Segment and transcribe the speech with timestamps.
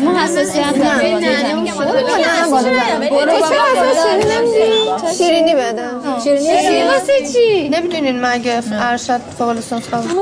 [0.00, 0.74] ما حساسیت
[5.18, 5.88] شیرینی بده.
[6.24, 10.14] شیرینی واسه چی؟ نمی‌دونین مگه ارشد فوق لیسانس قبول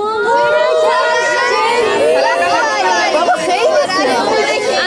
[3.12, 3.76] بابا خیلی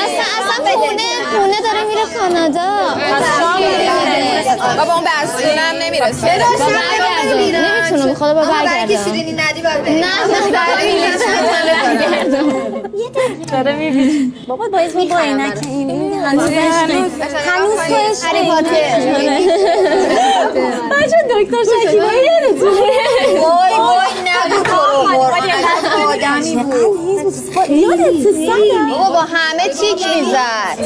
[0.04, 2.70] اصلا اصلا خونه خونه داره میره کانادا.
[4.60, 6.28] بابا اون به اصلونم نمی‌رسه.
[7.88, 9.62] نمی‌تونه به خدا با برگردم شیرینی ندی.
[9.62, 10.09] نه
[13.52, 17.95] داره می‌بینی بابا باید با عینک این هنوز هنوز تو
[18.27, 18.99] هری پاتر
[20.91, 22.82] بچه دکتر شکیبایی یادتونه
[23.40, 24.80] وای وای نگو تو
[26.41, 27.70] قرآن آدمی بود.
[27.70, 28.27] یادت
[28.89, 30.77] بابا با همه چیک می‌زد.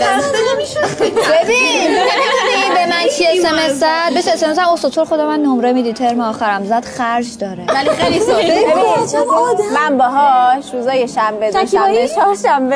[1.01, 4.61] ببین نمی‌دونی به من چی اسمس زد؟ بهش اسمس زد.
[4.73, 5.93] استوتور خدا من نمره میدی.
[5.93, 6.85] ترم آخرم زد.
[6.85, 7.65] خرج داره.
[7.67, 8.65] ولی خیلی ساده.
[9.73, 12.75] من باهاش روزای شنبه دوشنبه چهارشنبه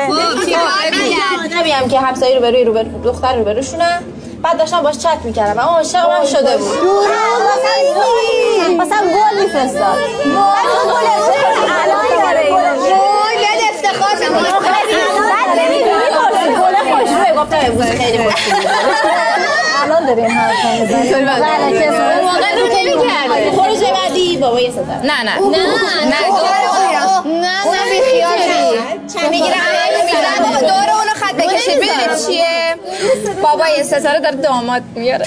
[1.44, 4.02] آدمی هم که همسایه رو بروی رو دختر رو بروشونم
[4.42, 5.60] بعد داشتم باش چت می‌کردم.
[5.60, 6.78] اما عاشق من شده بود.
[8.78, 9.98] مثلا گل میفرستاد.
[19.82, 21.30] الان می‌زنه
[22.22, 23.50] موقع رو نمی‌کرده.
[23.56, 24.88] خروج بعدی بابا یه ستاره.
[25.02, 25.38] نه نه.
[25.40, 25.58] نه
[26.04, 26.20] نه.
[27.24, 28.38] نه بیخیال
[29.30, 31.12] می‌گیره همه میزن بابا دور اونو
[31.68, 32.74] بکشید ببینید چیه؟
[33.42, 35.26] بابا یه ستاره داره داماد میاره.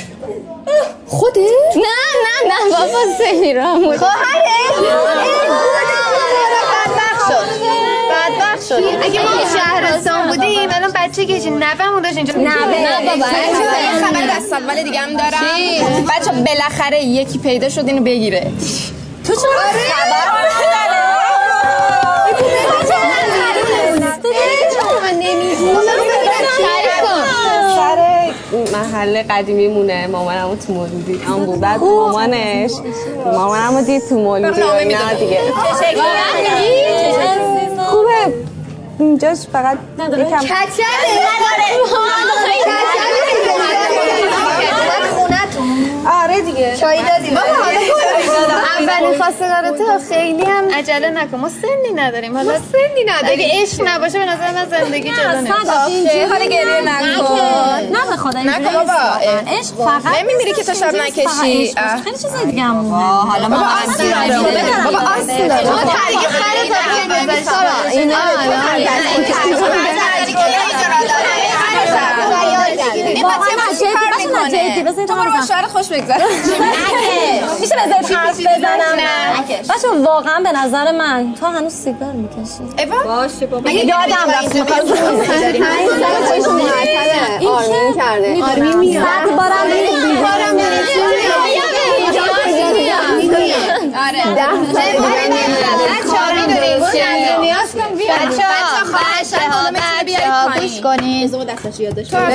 [1.07, 1.39] خوده؟
[1.75, 1.81] نه
[2.23, 4.07] نه نه بابا سهیرام بدبخت
[7.27, 7.45] شد.
[8.11, 8.83] بدبخت شد.
[9.03, 12.55] اگه ما شهرستان بودیم الان بچه که نوهمون داشت اینجا نه
[13.05, 16.05] بابا یه خبر دست اول دیگه هم دارم.
[16.05, 18.51] بچه بالاخره یکی پیدا شد اینو بگیره.
[19.27, 20.91] تو چرا خبر سر
[28.71, 32.71] محل قدیمی مونه مامانمو تو مولودی هم بود بعد مامانش.
[33.25, 35.39] مامانمو دید تو مولودی اینا دیگه.
[37.87, 38.33] خوبه.
[38.99, 39.77] اینجاش فقط
[40.17, 40.39] یکم
[46.23, 46.75] آره دیگه.
[46.77, 47.37] چای دادیم
[49.01, 54.19] اولین خواستگارته خیلی هم عجله نکن ما سنی نداریم حالا سنی نداریم اگه عشق نباشه
[54.19, 57.35] به نظر من زندگی جلو نمیره حالا گریه نکن
[57.91, 58.93] نه به خدا اینجوری نکن بابا.
[59.47, 61.75] عشق فقط نمی‌میری که تا شب نکشی.
[62.03, 68.15] خیلی چیزای دیگه هم حالا ما بابا اصل داره ما ترگی خره تا گذاشت اینا
[73.23, 76.25] واقعا جدی باشه نه جدی بذارید تو ما برو با شوهرت خوش بگذره
[77.59, 78.97] میشه بذارید حرف بزنم؟
[79.69, 82.85] بچه واقعا به نظر من تو هنوز سیگار می‌کشی.
[83.05, 83.69] باشه بابا.
[83.69, 84.93] یادم رفت می‌خواستم
[87.47, 90.90] آرمین کرده آرمی میاد بعد بارم آره.
[100.83, 101.29] کنین.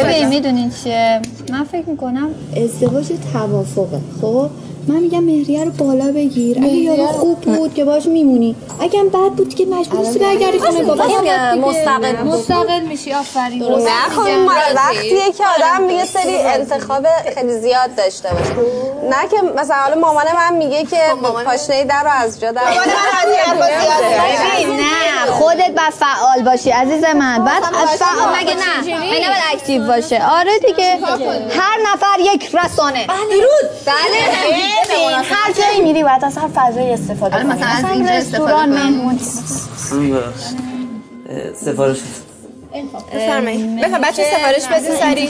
[0.05, 1.21] ببین می‌دونین چیه؟
[1.51, 4.01] من فکر می‌کنم ازدواج توافقه.
[4.21, 4.51] خب؟
[4.89, 6.59] من میگم مهریه رو بالا بگیر.
[6.59, 8.57] اگه یارو خوب بود که باش میمونی.
[8.81, 10.83] اگه هم بد بود که مجبوری برگردی خونه.
[10.83, 11.05] بابا
[11.69, 13.63] مستقل مستقل میشی آفرین.
[14.11, 14.29] خب
[14.77, 18.55] وقتیه که آدم یه سری انتخاب خیلی زیاد داشته باشه.
[19.11, 21.01] نه که مثلا حالا مامان من میگه که
[21.45, 22.63] پاشنه در رو از جا در
[24.67, 27.45] نه خودت باید فعال باشی عزیز من.
[27.45, 30.23] بعد فعال مگه نه؟ اینا باید اکتیو باشه.
[30.31, 30.99] آره دیگه.
[31.51, 33.07] هر نفر یک رسانه.
[33.07, 33.71] درود.
[33.87, 34.76] بله.
[34.85, 37.45] ببین هر جایی میری باید از هر فضایی استفاده کنی.
[37.45, 39.19] مثلا از اینجا رستوران مهمون
[41.55, 41.99] سفارش.
[43.15, 43.77] بفرمایید.
[43.77, 45.29] بفرمایید بچه سفارش بدین سری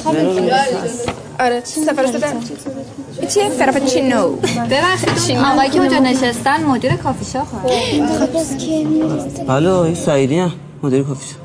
[1.41, 2.27] آره چی سفارش بده
[3.35, 4.37] چیه؟ فراپچینو
[4.71, 7.47] ببخشید آقایی که اونجا نشستن؟ مدیر کافی شاپ
[9.51, 11.38] الو این سعیدی هم مدیر کافی شاپ.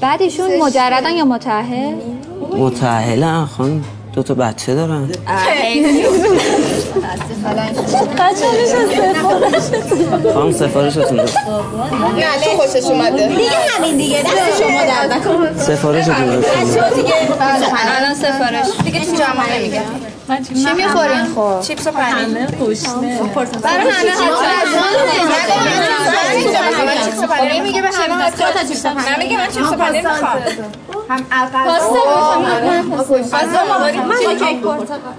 [0.00, 1.94] بعد ایشون مجردن یا متأهل
[2.58, 5.08] متأهلن خانم دو تا بچه دارن.
[10.34, 11.36] خانم سفارشتون دست
[12.16, 16.78] نه تو خوشش اومده دیگه همین دیگه دست شما در نکن سفارشتون دست
[17.98, 19.82] الان سفارش دیگه تو جامعه نمیگه
[20.44, 22.46] چی می‌خورین خب چیپس و پنیر
[23.62, 24.14] برای همه
[26.84, 28.44] من چیپس و پنیر میگه به همه حتی
[28.84, 30.42] من میگه من چیپس و پنیر می‌خوام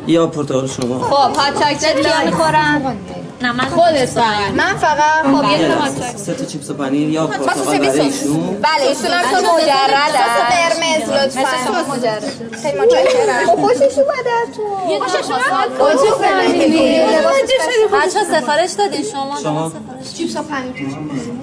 [0.08, 1.00] یا پرتقال شما.
[1.00, 2.98] خب هات چاکلت کیا می‌خورن
[3.42, 4.52] نه من خودت فقط.
[4.58, 8.22] من فقط خب یه سه تا چیپس پنیر یا پرتقال سیبیل برای سس.
[8.22, 8.88] ایشون؟ بله.
[8.88, 11.42] ایشون هم تو مجرد سس قرمز لطفا.
[12.62, 14.64] خیلی متشکرم خوشش اومده از تو
[17.98, 19.04] بچه سفارش دادین.
[19.04, 19.72] شما شما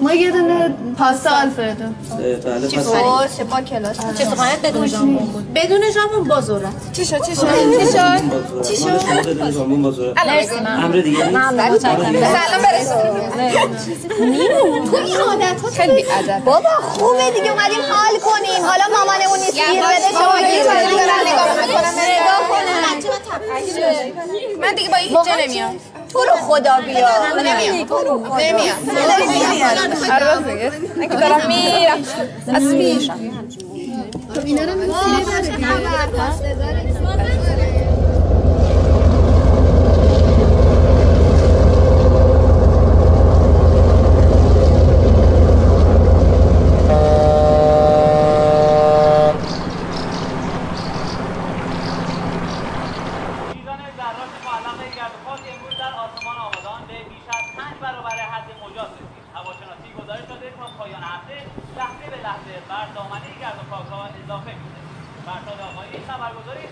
[0.01, 1.83] ما یه دونه پاستا آلفردو.
[2.17, 3.97] بله پس باشه با کلاس.
[4.17, 5.53] چه سفارش؟ بدون ژامبون بود.
[5.53, 6.91] بدون ژامبون با ذرت.
[6.93, 7.47] چی شد؟ چی شد؟
[7.79, 8.21] چی شد؟
[8.67, 10.25] چی شد؟ بدون ژامبون با ذرت.
[10.27, 10.83] مرسی من.
[10.83, 11.25] امر دیگه
[11.87, 13.25] نیست؟ سلام برسون.
[14.91, 18.63] تو این عادت ها خیلی ادب بابا خوبه دیگه اومدیم حال کنیم.
[18.65, 20.85] حالا مامانمون نیست گیر بده شما گیر بده
[22.01, 22.85] نگاه کنن
[24.61, 25.75] من دیگه با هیچ جا نمیام.
[26.13, 27.09] تو رو خدا بیا.
[27.43, 27.87] نمیام.
[28.39, 28.77] نمیام.
[30.11, 32.03] آره من که دارم میرم.
[32.55, 33.19] از میرم
[53.53, 58.17] میزان ذرات معلق گرد و خاک امروز در آسمان آبادان به بیش از پنج برابر
[58.33, 61.37] حد مجاز رسید هواشناسی گزارش داده تا پایان هفته
[61.77, 62.85] لحظه به لحظه بر
[63.81, 64.51] اضافه
[65.69, 66.63] آقایی خبرگزاری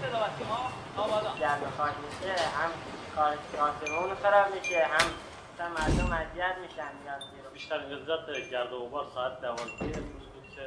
[0.97, 1.39] آبادان.
[1.39, 2.69] گرد و خاک میشه هم
[3.15, 3.33] کار
[4.23, 5.05] خراب میشه هم
[5.53, 7.21] مثلا مردم اذیت میشن میاد
[7.53, 10.65] بیشتر لذت گرد و غبار ساعت دوازده امروز بود که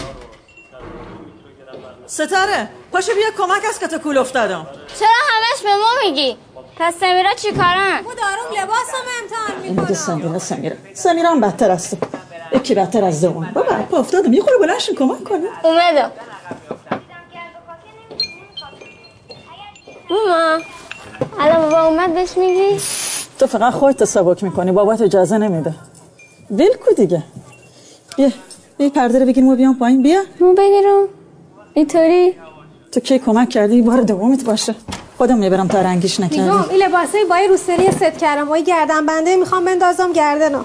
[0.00, 0.82] 1300
[1.26, 4.66] میکروگرم بر متر ستاره پاشو بیا کمک از که کول افتادم.
[4.98, 6.36] چرا همش به ما میگی؟
[6.76, 10.76] پس سمیرا چی کارن دارم لباسم امتحان این دیگه سمیرا سمیرا.
[10.94, 11.96] سمیرا هم بدتر از تو
[12.52, 16.10] یکی بدتر از دوم بابا پا افتادم یه خورده بلنشین کمک کنی اومدم
[20.10, 20.58] ماما
[21.40, 22.80] الان بابا اومد بهش میگی؟
[23.38, 25.74] تو فقط خودت سبک می‌کنی بابات اجازه نمیده.
[26.50, 27.22] ول کو دیگه.
[28.16, 28.30] بیا
[28.78, 30.02] بیا پرده رو بگیریم و بیام پایین.
[30.02, 30.22] بیا.
[30.40, 31.08] ما بگیرم
[31.74, 32.34] اینطوری؟
[32.92, 34.74] تو کی کمک کردی؟ بار دومت باشه.
[35.18, 36.50] خودم می‌برم تا رنگیش نکردی.
[36.70, 38.50] این لباسای با این روسری ست کردم.
[38.50, 40.64] این گردن بنده می‌خوام بندازم گردنم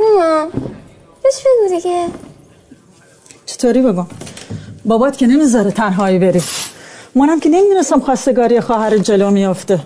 [0.00, 0.48] ماما
[1.22, 2.06] بهش بگو دیگه.
[3.46, 4.06] چطوری بگم
[4.84, 6.42] بابات که نمی‌ذاره تنهایی بری.
[7.14, 9.80] منم که نمی‌دونستم خواستگاری خواهر جلو میافته.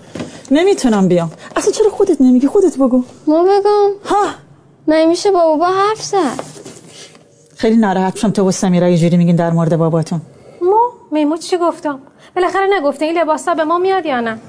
[0.51, 1.31] نمی‌تونم بیام.
[1.55, 3.03] اصلا چرا خودت نمیگی؟ خودت بگو.
[3.27, 3.91] ما بگم.
[4.05, 4.25] ها؟
[4.87, 6.39] من میشه با بابا حرف زد.
[7.55, 10.21] خیلی ناراحت شدم تو و سمیرا یه جوری میگین در مورد باباتون.
[10.61, 11.99] ما؟ میمو چی گفتم؟
[12.35, 14.39] بالاخره نگفته این لباسا به ما میاد یا نه؟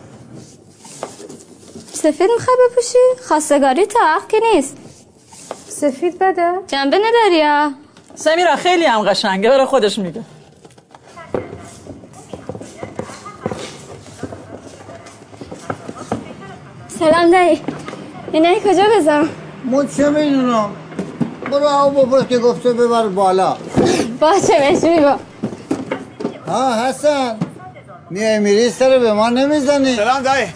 [1.93, 2.99] سفید می‌خوای بپوشی.
[3.29, 3.99] خواستگاری تا
[4.29, 4.77] که نیست.
[5.81, 6.53] سفید بده.
[6.67, 7.73] جنبه نداری یا
[8.15, 9.51] سمیرا خیلی هم قشنگه.
[9.51, 10.21] برای خودش میگه.
[16.99, 17.63] سلام دایی.
[18.33, 19.29] اینه کجا بذارم
[19.65, 20.71] من چه می‌دونم؟
[21.51, 23.57] برو او بپرس که گفته ببر بالا.
[24.21, 25.15] باشه بهش میگو.
[26.47, 27.37] ها حسن.
[28.11, 29.97] میای میری سر به ما نمی‌زنی.
[29.97, 30.47] سلام دایی.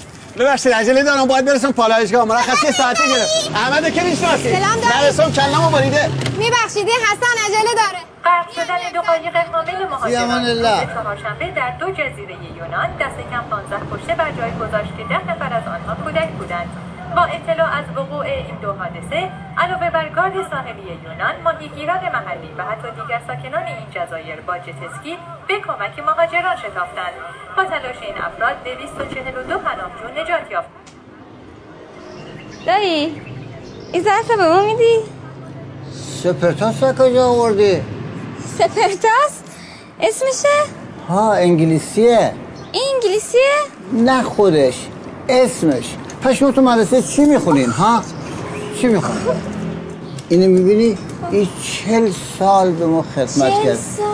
[0.40, 3.50] ببخشید عجله دارم باید برسم پالایشگاه مرخصی ساعتی گرفت.
[3.54, 4.56] احمد که می‌شناسی.
[5.02, 6.10] نرسم کلمو بریده.
[6.38, 8.00] میبخشید این حسن عجله داره.
[8.24, 9.86] غرق شدن دو قایق حامل.
[9.90, 15.32] مهاجران چهارشنبه در دو جزیره یونان دست کم 15 کشته بر جای گذاشت که ده
[15.32, 16.89] نفر از آنها کودک بودند.
[17.16, 22.62] با اطلاع از وقوع این دو حادثه علاوه بر گارد ساحلی یونان ماهیگیران محلی و
[22.62, 25.16] حتی دیگر ساکنان این جزایر با جتسکی
[25.48, 27.14] به کمک مهاجران شتافتند.
[27.56, 30.80] با تلاش این افراد 242 پناهجو نجات یافتند
[32.66, 33.22] دایی
[33.92, 34.98] این ظرف به ما میدی؟
[36.22, 37.82] سپرتاس را کجا آوردی؟
[38.58, 39.42] سپرتاس؟
[40.00, 40.48] اسمشه؟
[41.08, 42.32] ها انگلیسیه.
[42.94, 43.40] انگلیسیه؟
[43.92, 44.86] نه خودش
[45.28, 45.96] اسمش.
[46.22, 48.02] پشمو تو مدرسه چی می‌خونین ها؟
[48.80, 49.20] چی می‌خونین؟
[50.28, 50.98] اینو می‌بینی؟
[51.30, 53.76] این چل سال به ما خدمت چل کرد.
[53.76, 54.06] سال؟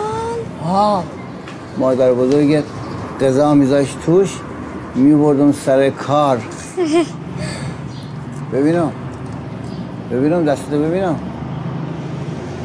[0.65, 1.03] ها؟
[1.77, 2.63] مادر بزرگت
[3.21, 4.29] غذا میذاش توش
[4.95, 6.41] میبردم سر کار.
[8.53, 8.91] ببینم.
[10.11, 11.19] ببینم دستتو ببینم.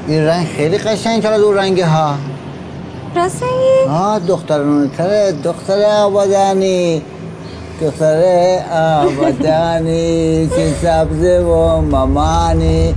[0.09, 2.15] این رنگ خیلی قشنگ از اون رنگ ها؟
[3.17, 7.03] راست میگی ها دخترانه تره دختر آبادانی
[7.83, 8.23] دختر
[8.73, 12.95] آبادانی که سبزه و مامانی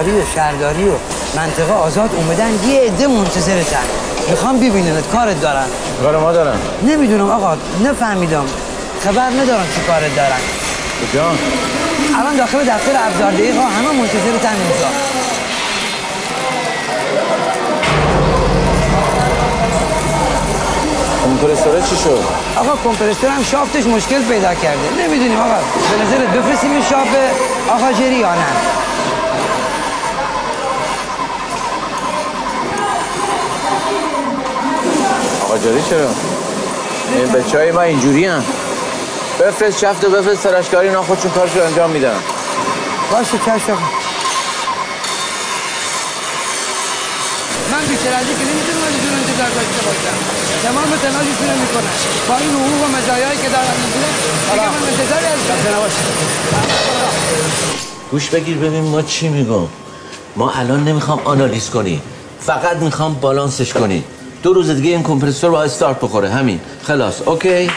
[0.00, 0.92] فرمانداری و شهرداری و
[1.36, 3.84] منطقه آزاد اومدن یه عده منتظرتن
[4.30, 5.66] می‌خوام ببیننت کارت دارن.
[6.02, 6.56] کار ما دارن.
[6.82, 8.44] نمی‌دونم آقا نفهمیدم.
[9.04, 10.40] خبر ندارم چی کارت دارن.
[11.14, 11.38] جان
[12.20, 14.88] الان داخل دفتر ابزار دقیقا همه منتظرتن اینجا.
[21.24, 22.24] کمپرسوره چی شد؟
[22.56, 25.04] آقا کمپرسور هم شافتش مشکل پیدا کرده.
[25.04, 25.58] نمی‌دونیم آقا
[25.90, 27.16] به نظرت بفرستیم این شافت
[27.70, 28.79] آقا جری یا نه
[35.60, 36.08] آقا جاری چرا؟
[37.16, 38.44] این بچه های ما اینجوری هم
[39.40, 42.16] بفرست شفت و بفرست تراشکاری اینا خودشون کارشو انجام میدن.
[43.12, 43.78] باشه چشم.
[47.72, 50.16] من از که نمی‌تونم از ایشون انتظار داشته باشم.
[50.62, 51.94] تمام تلاششون رو می‌کنن
[52.28, 54.14] با این حقوق و مزایایی که دارن می‌گیرن
[54.52, 55.40] دیگه من انتظاری از
[58.10, 59.66] گوش بگیر ببین ما چی میگم.
[60.36, 62.02] ما الان نمی‌خوام آنالیز کنی.
[62.40, 64.04] فقط می‌خوام بالانسش کنی.
[64.42, 66.60] دو روز دیگه این کمپرسور باید استارت بخوره همین.
[66.82, 67.70] خلاص اوکی.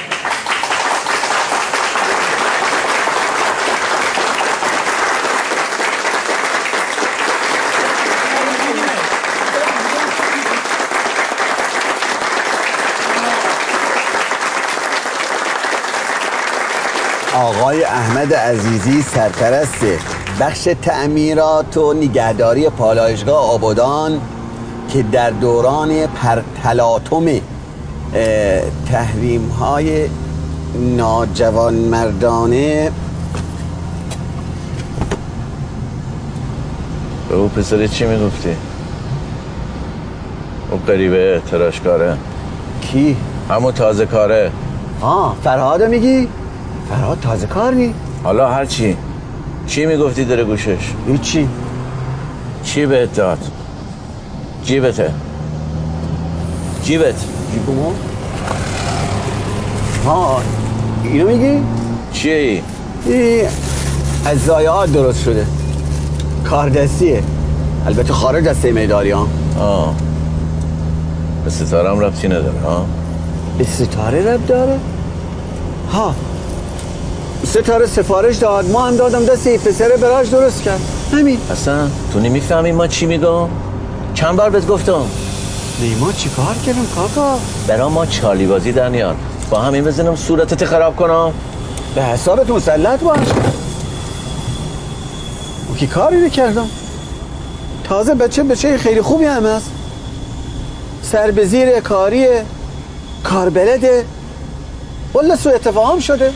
[17.35, 19.85] آقای احمد عزیزی سرپرست
[20.39, 24.21] بخش تعمیرات و نگهداری پالایشگاه آبادان
[24.93, 27.25] که در دوران پرتلاطم
[28.91, 30.07] تحریم های
[30.75, 32.91] ناجوان مردانه
[37.29, 38.49] به او پسر چی می‌گفتی؟
[40.71, 42.17] او قریبه تراشکاره
[42.81, 43.17] کی؟
[43.49, 44.51] همون تازه کاره
[45.01, 46.27] آه فرهاد میگی؟
[46.89, 48.97] فرهاد تازه کار نی؟ حالا هر چی
[49.67, 51.49] چی می‌گفتی داره گوشش؟ هیچی
[52.63, 53.52] چی بهت داد؟
[54.65, 55.11] جیبته.
[56.83, 57.15] جیبت.
[57.53, 57.91] جیبمو؟
[60.05, 60.41] ها
[61.03, 61.63] اینو میگی؟
[62.13, 62.61] چیه ای؟
[63.05, 63.47] این
[64.25, 65.45] از ضایعات درست شده.
[66.49, 67.23] کاردستیه
[67.85, 69.27] البته خارج از میداری ها.
[69.59, 69.95] آه.
[71.45, 72.85] به ستاره هم ربطی نداره ها.
[73.57, 74.79] به ستاره رب داره؟
[75.93, 76.15] ها.
[77.45, 78.71] ستاره سفارش داد.
[78.71, 80.79] ما هم دادم دست این پسره براش درست کرد.
[81.11, 81.37] همین.
[81.51, 83.47] اصلا تو نمی‌فهمی ما چی میگم؟
[84.23, 85.05] چند بار بهت گفتم؟
[85.79, 89.15] نیما چی کار کردم کاکا؟ برا ما چالی بازی در نیار
[89.49, 91.33] با همین بزنم صورتت خراب کنم؟
[91.95, 93.27] به حسابت مسلط باش.
[95.69, 96.69] او کی کاری کردم؟
[97.83, 99.71] تازه بچه بچه خیلی خوبی هم هست.
[101.01, 102.45] سر به زیر کاریه
[103.23, 104.05] کار بلده.
[105.15, 106.33] ولی سو اتفاهم شده.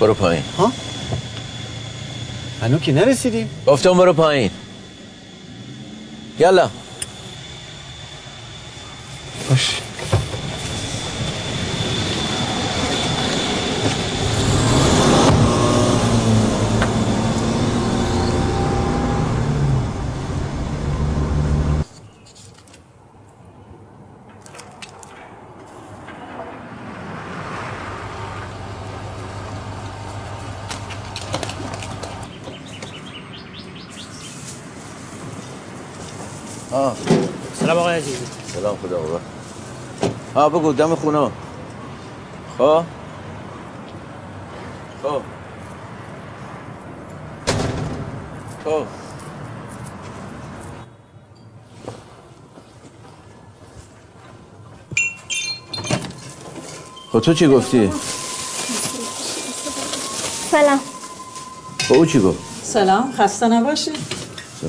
[0.00, 0.42] برو پایین.
[0.58, 0.72] ها؟
[2.62, 3.50] هنو که نرسیدیم.
[3.66, 4.50] گفتم برو پایین.
[6.40, 6.70] يلا.
[9.50, 9.79] خش
[38.90, 39.20] خدا بابا
[40.34, 41.30] ها بگو دم خونه
[42.58, 42.84] خب
[45.02, 45.22] خب
[48.64, 48.84] خب
[57.12, 57.90] خب تو چی گفتی؟
[60.50, 60.80] سلام.
[61.90, 63.90] با او چی گفت؟ سلام خسته نباشی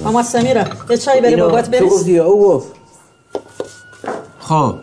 [0.03, 2.80] ماما سمیرا یه چای بری بابات تو برس گفتی یا او گفت؟
[4.51, 4.75] خب.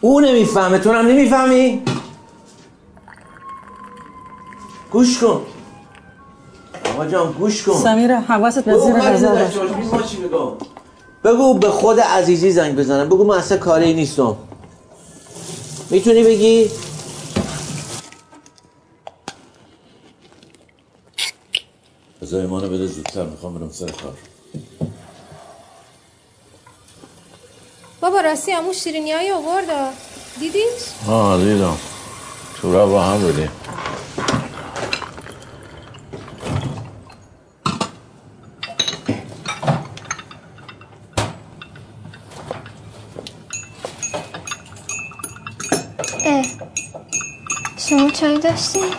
[0.00, 1.82] او نمی‌فهمه تو هم نمی‌فهمی؟
[4.90, 5.42] گوش کن.
[6.84, 7.72] آقا جان گوش کن.
[7.72, 9.36] سمیرا حواست به زیر غذا.
[11.24, 13.08] بگو به خود عزیزی زنگ بزنم.
[13.08, 14.36] بگو من اصلا کاری نیستم.
[15.90, 16.70] می‌تونی بگی؟
[22.22, 24.14] بذار ایمانو بده زودتر می‌خوام برم سر کار.
[28.00, 29.94] بابا راستی همون شیرینی های آورد
[30.40, 30.62] دیدیش؟
[31.06, 31.76] ها دیدم.
[32.60, 33.50] تو را با هم بودیم.
[47.88, 48.94] شما چای داشتین؟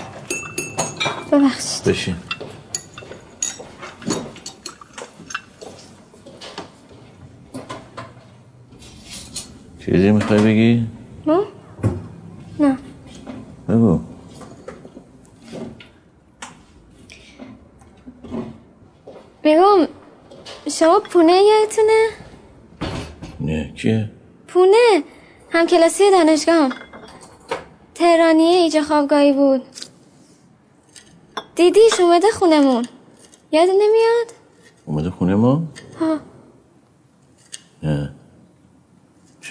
[1.31, 1.84] ببخشید.
[1.86, 2.31] بشین.
[9.92, 10.88] چیزی می‌خوای بگی؟
[11.26, 11.40] نه
[12.60, 12.78] نه
[13.70, 14.00] بگو
[19.44, 19.88] میگم
[20.70, 22.08] شما پونه یادتونه؟
[23.40, 24.10] نه کیه؟
[24.48, 25.04] پونه
[25.50, 26.72] هم کلاسی دانشگاه
[27.96, 29.62] تهرانیه ایجا خوابگاهی بود
[31.56, 32.86] دیدیش اومده خونمون
[33.52, 34.28] یاد نمیاد؟
[34.86, 35.64] اومده خونه ما؟
[36.00, 36.20] ها
[37.84, 38.21] نه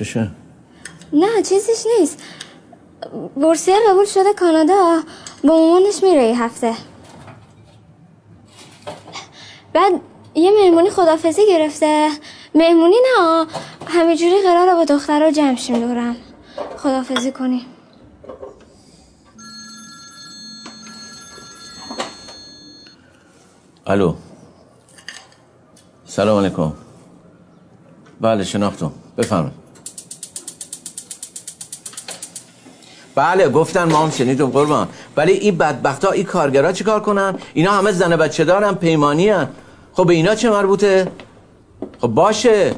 [0.00, 0.30] چشه؟
[1.12, 2.22] نه چیزیش نیست.
[3.34, 5.02] بورسیه قبول شده کانادا
[5.44, 6.74] با مامانش میره یه هفته.
[9.72, 9.92] بعد
[10.34, 12.10] یه مهمونی خدافزی گرفته.
[12.54, 13.46] مهمونی نه
[13.86, 16.16] همینجوری قراره با دخترها جمع شیم دورم.
[16.76, 17.66] خدافزی کنیم.
[23.86, 24.14] الو.
[26.04, 26.72] سلام علیکم.
[28.20, 28.92] بله شناختم.
[29.18, 29.59] بفرمایید.
[33.14, 34.88] بله گفتن ما هم شنیدم قربان.
[35.16, 39.48] ولی این بدبخت ها این کارگرا چیکار کنن؟ اینا همه زن بچه دارن پیمانی هن.
[39.92, 41.12] خب به اینا چه مربوطه؟
[42.00, 42.74] خب باشه.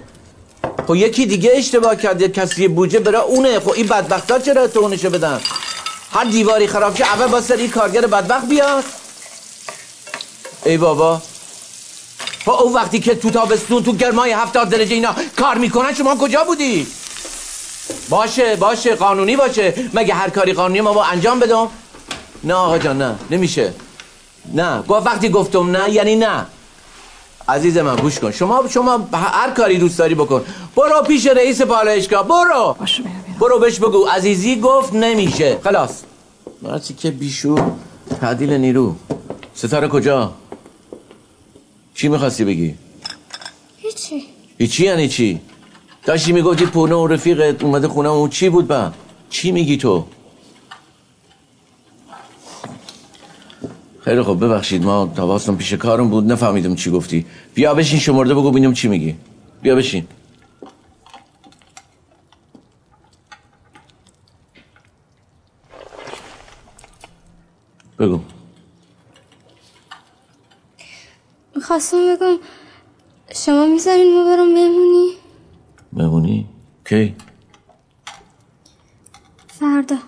[0.87, 3.61] خب یکی دیگه اشتباه کرد یه کسی بوجه برای اونه.
[3.61, 5.41] خب این بدبخت ها چرا تو اونشو بدن؟
[6.13, 8.85] هر دیواری خراب شه اول با سری کارگر بدبخت بیاد.
[10.65, 11.23] ای بابا.
[12.45, 16.45] خب اون وقتی که تو تابستون تو گرمای هفتاد درجه اینا کار می‌کنن شما کجا
[16.45, 16.87] بودی؟
[18.09, 19.75] باشه باشه قانونی باشه.
[19.95, 21.69] مگه هر کاری قانونی ما با انجام بدم؟
[22.45, 23.15] نه آقا جان نه.
[23.31, 23.75] نمیشه.
[24.55, 24.83] نه.
[24.83, 26.47] گفت وقتی گفتم نه یعنی نه.
[27.49, 28.31] عزیز من گوش کن.
[28.31, 30.45] شما شما هر کاری دوست داری بکن.
[30.77, 32.29] برو پیش رئیس پالایشگاه.
[32.29, 32.77] برو.
[33.41, 34.05] برو بهش بگو.
[34.05, 35.59] عزیزی گفت نمیشه.
[35.65, 36.03] خلاص.
[36.63, 37.55] مرسی که بیشو.
[38.21, 38.95] تعدیل نیرو.
[39.55, 40.33] ستاره کجا؟
[41.95, 42.75] چی می‌خواستی بگی؟
[43.79, 44.27] هیچی.
[44.59, 45.41] هیچی یعنی چی؟
[46.05, 48.93] داشتی می‌گفتی پونه و رفیقت اومده خونه اون چی بود با
[49.31, 50.05] چی میگی تو؟
[54.01, 57.27] خیلی خب ببخشید ما تواستم پیش کارم بود نفهمیدم چی گفتی.
[57.55, 59.17] بیا بشین شمرده بگو ببینم چی میگی.
[59.63, 60.07] بیا بشین.
[67.99, 68.21] بگو.
[71.57, 72.39] می‌خواستم بگم
[73.35, 75.22] شما می‌ذارین ما برم مهمونی
[75.93, 76.49] مهمونی؟
[76.85, 77.17] کی؟
[79.49, 79.99] فردا.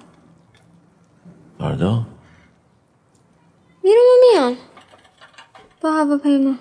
[1.58, 2.06] فردا؟
[3.84, 4.56] میرم و میام
[5.80, 6.54] با هواپیما.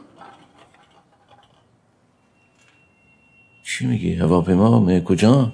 [3.64, 5.52] چی میگی؟ هواپیما می کجا؟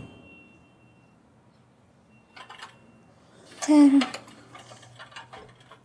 [3.61, 4.03] تهران.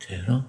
[0.00, 0.44] تهران؟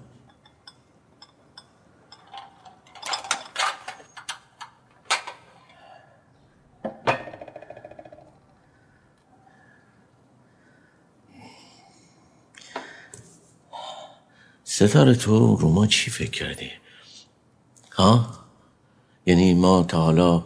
[14.76, 16.70] ستاره تو رو ما چی فکر کردی؟
[17.92, 18.26] ها؟
[19.26, 20.42] یعنی ما تا حالا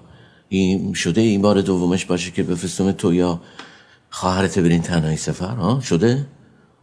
[0.48, 3.40] این شده این بار دومش باشه که بفرستم تو یا
[4.10, 6.26] خواهرت برین تنهایی سفر ها؟ شده؟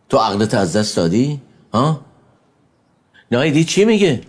[0.10, 1.42] تو عقلت از دست دادی؟
[1.74, 2.02] ها؟
[3.32, 4.22] نایدی چی میگه؟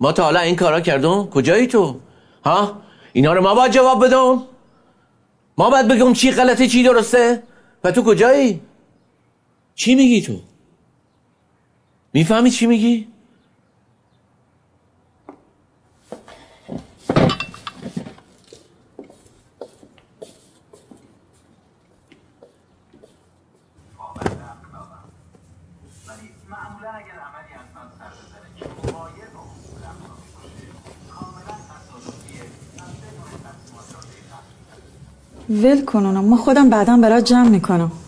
[0.00, 2.00] ما تا حالا این کارا کردم؟ کجایی تو؟
[2.44, 4.42] ها؟ اینا رو ما باید جواب بدم؟
[5.58, 7.42] ما باید بگم چی غلطه چی درسته؟
[7.84, 8.60] و تو کجایی؟
[9.74, 10.40] چی میگی تو؟
[12.14, 13.08] می‌فهمی چی میگی؟
[35.50, 38.03] ول کن ما خودم بعدا برات جمع می‌کنم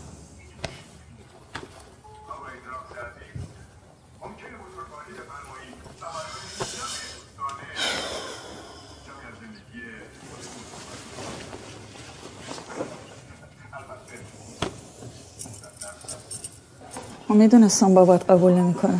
[17.47, 18.99] می‌دونستم بابات قبول نمی‌کنه.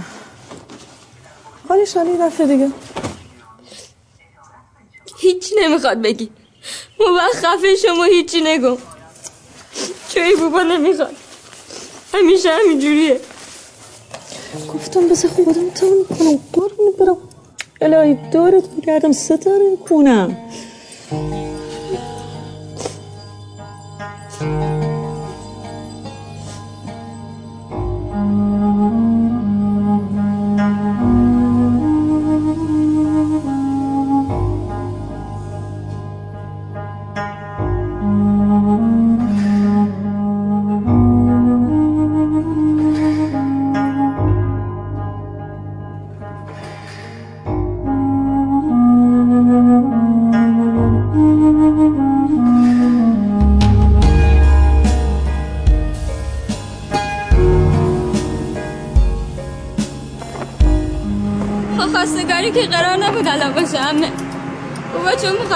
[1.69, 2.71] حالی شالی دفعه دیگه.
[5.17, 6.29] هیچی نمی‌خواد بگی.
[6.99, 8.77] وقت خفه شما هیچی نگم
[10.09, 11.15] چوی بابا نمی‌خواد.
[12.13, 13.19] همیشه همینجوریه.
[14.73, 16.39] گفتم بس خودم تمام کنم.
[16.53, 17.17] قربونی برم.
[17.81, 20.37] الهی دورت بگردم ستاره کنم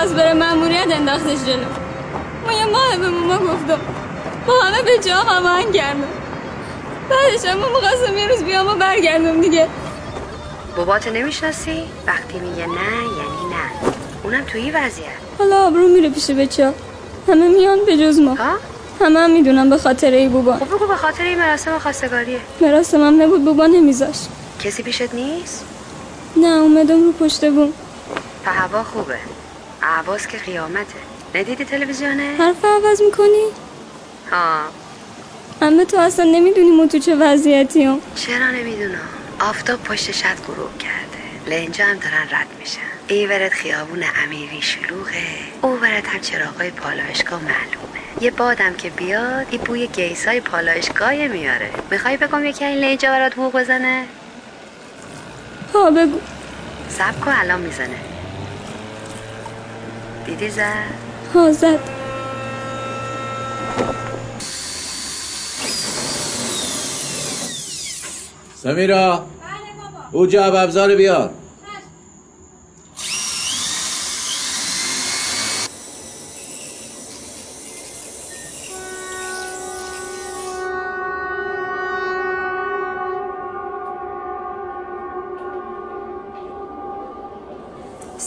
[0.01, 1.65] می‌خواست بره مأموریت انداختش جلو.
[2.45, 3.79] ما یه ماه به ماما گفتم
[4.47, 6.03] با همه به جا هماهنگ کردم
[7.09, 9.67] بعدش هم می‌خواستم یه روز بیام و برگردم دیگه.
[10.77, 13.91] باباتو نمی‌شناسی؟ وقتی میگه نه یعنی نه.
[14.23, 15.07] اونم توی وضعیت.
[15.39, 16.73] حالا آبرو میره پیش بچه
[17.27, 18.37] همه میان به جز ما.
[19.01, 22.39] همه هم می‌دونم به خاطر ای بوبان خب بگو به خاطر این مراسم خواستگاریه.
[22.61, 24.17] مراسم هم نبود بوبان نمیذاش.
[24.63, 25.65] کسی پیشت نیست؟
[26.37, 27.73] نه اومدم رو پشت بوم.
[28.45, 29.17] هوا خوبه.
[29.91, 30.99] عواز که قیامته.
[31.35, 33.45] ندیدی تلویزیونه؟ حرف عوض می‌کنی؟
[34.31, 34.61] ها
[35.61, 40.77] همه تو اصلا نمی‌دونی ما تو چه وضعیتی هم چرا نمی‌دونم؟ آفتاب پشت شد غروب
[40.77, 41.21] کرده.
[41.47, 42.81] لنجا هم دارن رد میشن.
[43.07, 45.23] ای ورد خیابون امیری شلوغه.
[45.61, 48.21] او ورد هم چراغای پالایشگاه معلومه.
[48.21, 51.69] یه بادم که بیاد ای بوی گیسای پالایشگاه میاره.
[51.91, 54.05] می‌خوای بگم یکی این لنجا برات بوق بزنه؟
[55.73, 56.19] ها بگو.
[56.89, 58.10] سب کن الان می‌زنه.
[60.25, 60.63] دیدی زد.
[61.33, 61.79] ها زد.
[68.55, 69.25] سمیرا
[70.11, 71.29] او جعب ابزار بیار.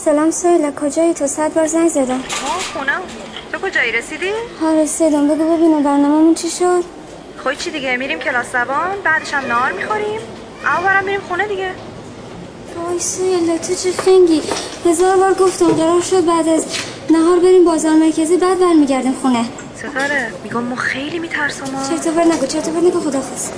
[0.05, 2.23] سلام سویلا کجایی تو؟ صد بار زنگ زدم.
[2.73, 3.01] خونم
[3.51, 6.83] تو کجایی رسیدی؟ ها رسیدم بگو ببینم برنامه‌مون چی شد.
[7.43, 10.19] خب چی دیگه میریم کلاس زبان بعدش هم نهار می‌خوریم.
[10.63, 11.71] برم میریم خونه دیگه.
[12.75, 14.41] وای سویلا تو چه خنگی.
[14.85, 16.65] هزار بار گفتم قرار شد بعد از
[17.09, 19.45] نهار بریم بازار مرکزی بعد برمیگردیم خونه.
[19.77, 23.49] ستاره میگم ما خیلی میترسم چرت و پرت نگو چرت و پرت نگو خدافظ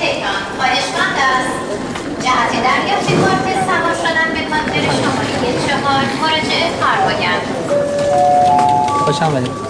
[0.00, 1.58] تهران خواهشمند است.
[2.22, 7.42] جهت دریافت کارت سوار شدن به کانتر شماره چهار مراجعه فرمایند
[9.04, 9.68] خوش آمدید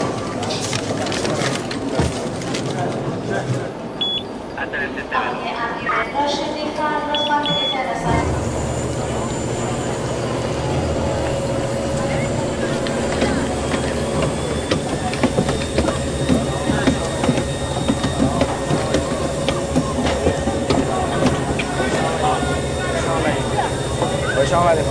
[24.49, 24.87] خوش آمدید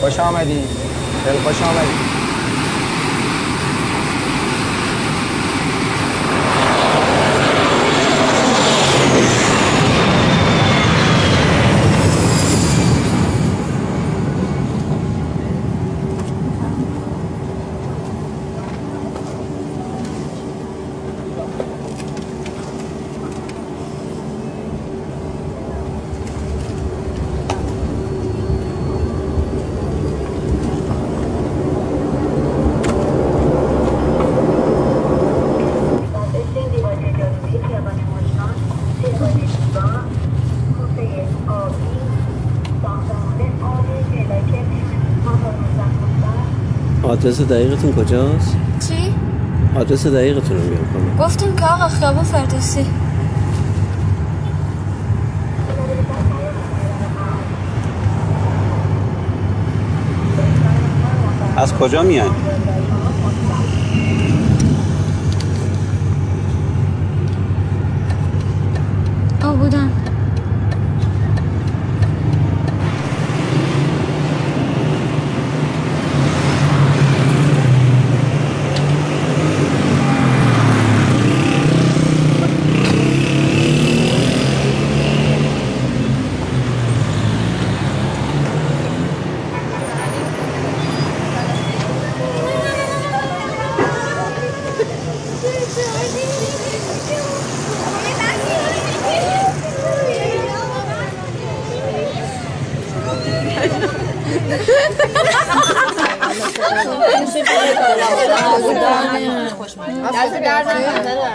[0.00, 0.70] خوش آمدید
[1.24, 2.13] خیلی خوش آمدید
[47.24, 48.56] آدرس دقیقتون کجاست؟
[48.88, 49.14] چی؟
[49.76, 52.86] آدرس دقیقتون رو میام کنم گفتیم که آقا خیابون فردوسی
[61.56, 62.30] از کجا میان؟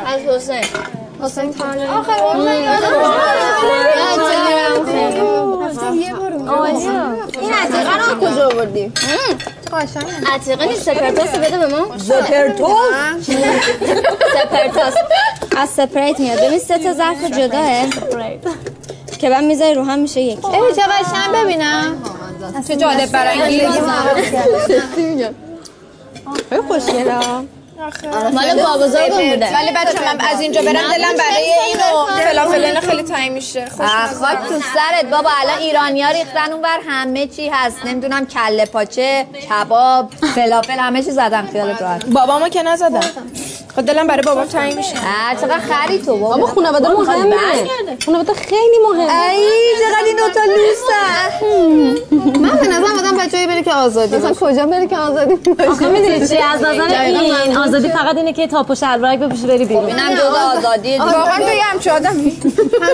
[0.05, 0.63] از حسین
[1.21, 1.53] حسین
[7.41, 8.91] این عتیقه رو کجا آوردی؟
[10.33, 12.69] عتیقه نیست سپرتاس بده به ما زپرتوس؟
[14.33, 14.93] سپرتاس
[15.57, 17.85] از separate میاد ببین سه تا ظرف جداه
[19.19, 20.81] که بعد می‌ذاری رو هم میشه یکی ای چه
[21.33, 22.03] ببینم
[22.67, 23.61] چه جالب برانگیز
[24.95, 27.19] خیلی خوشگله
[28.33, 29.53] مال بابازادون بوده.
[29.53, 32.05] ولی بچه من از اینجا برم دلم برای اینو.
[32.29, 33.65] فلافل اینا خیلی تنگ میشه.
[34.19, 37.77] خاک تو سرت بابا الان ایرانی ها ریختن اون بر همه چی هست.
[37.85, 42.05] نمی‌دونم کله پاچه کباب فلافل همه چی زدن خیالت راحت.
[42.05, 42.99] بابامو که نزدم.
[43.75, 44.95] خود دلم برای بابام تنگ میشه.
[44.97, 46.35] آه، چقدر خری تو بابا.
[46.35, 47.35] بابا خانواده مهمه.
[48.05, 49.29] خانواده خیلی مهمه.
[49.29, 51.29] ای چقدر این دوتا لوسن
[52.41, 55.87] من به نظرم آدم بچه‌ای بره که آزادی مثلا کجا بره که آزادی باشه؟ آخه
[55.87, 59.85] می‌دونی چی؟ از نظر این آزادی فقط اینه که تاپ و شلوارک بپوشی بری بیرون.
[59.85, 60.97] اینم جز آزادی.
[60.97, 62.37] واقعا تو یه همچه آدمی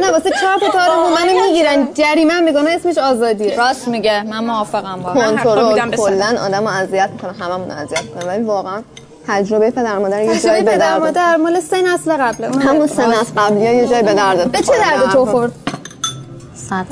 [0.01, 1.87] نه واسه چهار تا تار منو می‌گیرن.
[1.93, 3.55] جریمه می‌کنه اسمش آزادیه.
[3.57, 4.23] راست میگه.
[4.23, 8.81] من موافقم با کنترل کلا آدمو اذیت می‌کنه هممون اذیت می‌کنه ولی واقعا
[9.27, 13.31] تجربه پدر مادر یه جایی به درد مادر مال سه نسل قبله همون سه نسل
[13.37, 15.51] قبلی یه جایی به درد به چه درد تو خورد؟
[16.55, 16.85] صد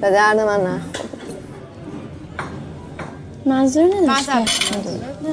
[0.00, 0.80] به درد من نه
[3.48, 4.44] منظور نداشتم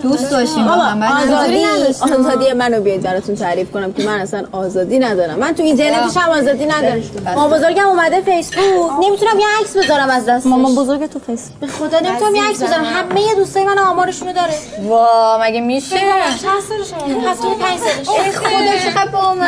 [0.03, 0.67] دوست داشتیم.
[0.67, 1.65] آزادی.
[2.01, 2.53] آزادی.
[2.53, 5.39] منو بیاید براتون تعریف کنم که من اصلا آزادی ندارم.
[5.39, 7.01] من تو اینترنتش هم آزادی ندارم
[7.35, 8.65] مامان بزرگم اومده فیسبوک.
[9.01, 10.49] نمی‌تونم یه عکس بذارم از دستش.
[10.49, 12.83] مامان بزرگ تو فیس به خدا نمی‌تونم یه عکس بذارم.
[12.83, 14.53] همه دوستای من آمارشونو داره.
[14.87, 16.95] وا مگه میشه؟ چند سالشه.
[17.29, 19.45] 75 سالشه ای خدا چقدر بامزه.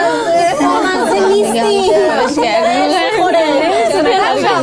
[0.60, 1.92] بامزه نیستی.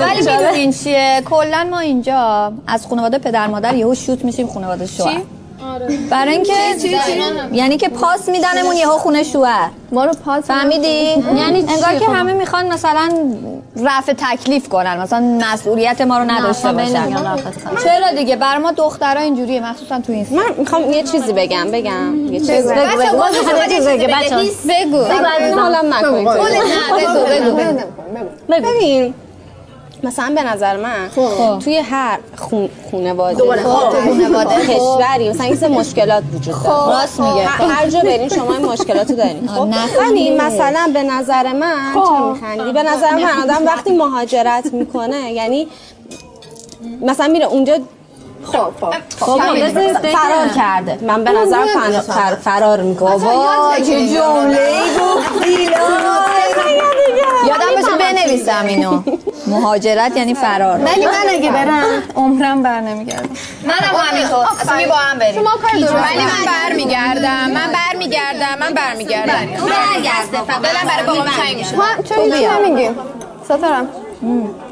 [0.00, 5.22] ولی می‌دونین چیه؟ کلا ما اینجا از خانواده پدر مادر یهو شوت میشیم خانواده شوهر
[6.10, 6.52] برای اینکه
[7.52, 12.12] یعنی که پاس میدنمون یهو خونه شوهر ما رو پاس فهمیدی یعنی انگار که خب؟
[12.12, 13.10] همه می‌خوان مثلا
[13.76, 17.14] رفع تکلیف کنن مثلا مسئولیت ما رو نداشته باشن.
[17.84, 22.32] چرا دیگه بر ما دخترها اینجوریه مخصوصا تو این من می‌خوام یه چیزی بگم بگم
[22.32, 23.18] یه چیزی بگو، بگو، بگو.
[24.68, 25.04] بگو.
[25.04, 25.04] بگو
[25.38, 25.84] بگو، بگو.
[26.96, 28.68] بگو، بگو، بگو.
[28.68, 29.14] ببین
[30.04, 31.58] مثلا به نظر من خب.
[31.58, 32.68] توی هر خون
[33.38, 33.68] دوباره خب.
[33.68, 34.60] خب.
[34.60, 37.00] کشوری مثلا این سه مشکلات وجود داره.
[37.00, 37.46] راست میگه.
[37.46, 39.66] هر- جا برین شما این مشکلات رو دارین خب
[40.38, 45.66] مثلا به نظر من چرا میخندی به نظر من آدم وقتی مهاجرت می‌کنه یعنی
[47.02, 47.78] مثلا میره اونجا
[48.52, 48.72] خب
[49.20, 49.40] خب
[50.12, 50.98] فرار کرده.
[51.02, 53.10] من به نظر فرار می‌کنه.
[53.10, 55.68] بابا چه جمله ای گفتی
[57.46, 59.02] یادم باشه بنویسم اینو.
[59.46, 60.78] مهاجرت یعنی فرار.
[60.78, 61.84] ولی من اگه برم
[62.16, 63.28] عمرم بر نمیگردم.
[63.64, 65.34] منم همینطور اصلا می با هم بریم.
[65.34, 67.50] شما کار درست ولی من برمیگردم.
[67.50, 68.58] من برمیگردم.
[68.60, 69.32] من برمیگردم.
[69.34, 71.76] برگرده فقط دلم برای بابام تنگ میشه.
[71.76, 71.84] ما
[72.66, 72.96] نمیگیم
[73.44, 73.88] ستارم.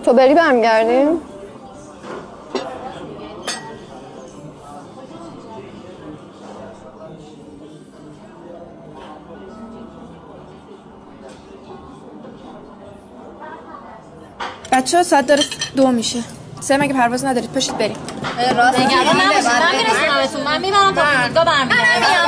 [0.05, 1.21] تو بری برمیگردیم.
[14.73, 15.43] بچه ها ساعت داره
[15.77, 16.19] دو میشه.
[16.61, 17.97] سه مگه پرواز ندارید؟ پاشید بریم.
[18.57, 19.47] راست نگران نباشید.
[19.47, 21.83] من میرسونمتون من می‌برم تا فرودگاه برمیگردم.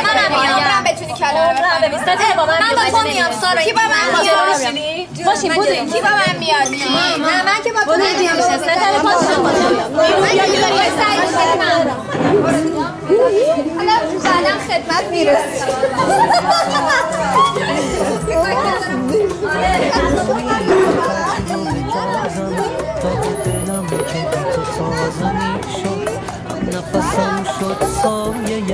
[0.05, 3.73] منم میام منم بتونی کلمه عمرم ببین با من من با تو میام سارا کی
[3.73, 4.37] با من میاد
[5.27, 6.69] باشین بودین کی با من میاد
[7.29, 9.43] نه من که با تو نمیام ستاره پاشم
[14.25, 15.61] بعدم خدمت می‌رسی
[20.45, 21.34] نفسم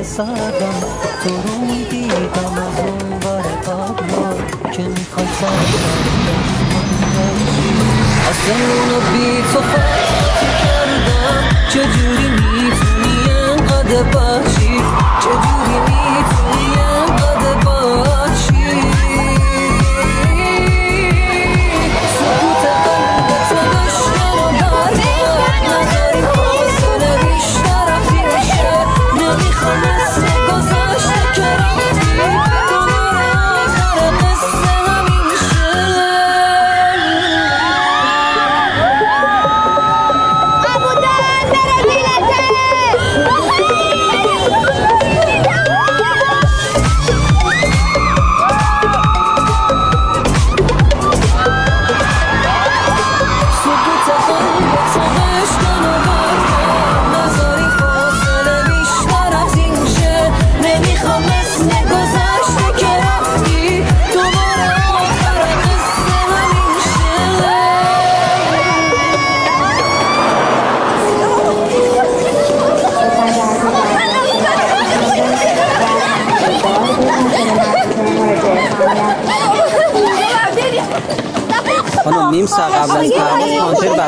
[0.03, 0.81] سرم
[1.25, 4.33] تو رو دیدم از اون بر قبلا
[4.73, 5.27] که می‌خوای
[8.31, 8.55] اصلا
[9.13, 11.43] بی تو فرق کردم.
[11.69, 13.17] چجوری می‌تونی
[13.49, 14.75] انقدر باشی؟
[15.21, 15.70] چجوری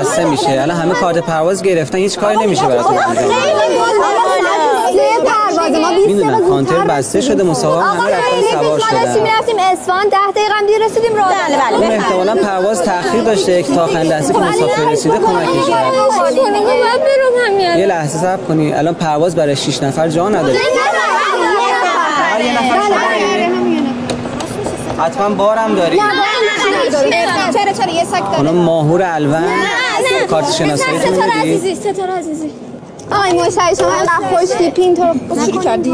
[0.02, 3.32] بسته میشه الان همه کارت پرواز گرفتن هیچ کاری نمیشه براتون انجام داد.
[4.92, 10.08] سه پرواز ما 20 می‌دونم کانتر بسته شده مسابقه همه رفتن سوار شدن می‌رفتیم اصفهان
[10.08, 11.32] 10 دقیقه هم دیر رسیدیم راه
[11.72, 15.92] اون احتمالا پرواز تاخیر داشته که تا آخرین لحظه که مسافر رسیده کمکش کرد
[17.78, 20.58] یه لحظه صبر کنی الان پرواز برای 6 نفر جا نداره
[24.98, 26.00] حتما بارم داری
[27.52, 29.44] چرا چرا یه ساک خانم ماهور الون
[30.30, 32.50] کارت شناساییتون ستاره بدید عزیزی ستاره عزیزی
[33.10, 35.90] آقای مشتری شما اینقدر خوش تیپین تو رو کردی